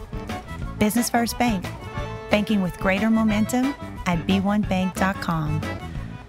Business 0.77 1.09
First 1.09 1.39
Bank, 1.39 1.65
banking 2.29 2.61
with 2.61 2.77
greater 2.79 3.09
momentum 3.09 3.73
at 4.05 4.19
b1bank.com. 4.27 5.61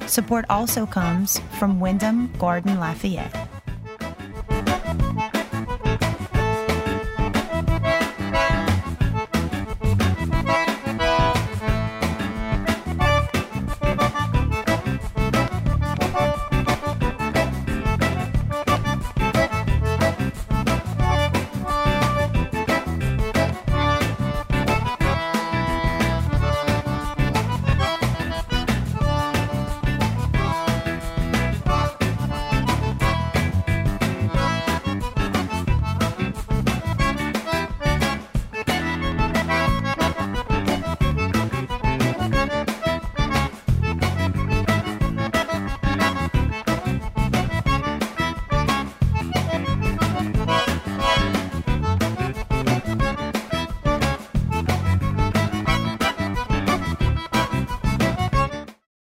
Support 0.07 0.45
also 0.49 0.87
comes 0.87 1.39
from 1.59 1.81
Wyndham 1.81 2.33
Garden 2.39 2.79
Lafayette. 2.81 3.50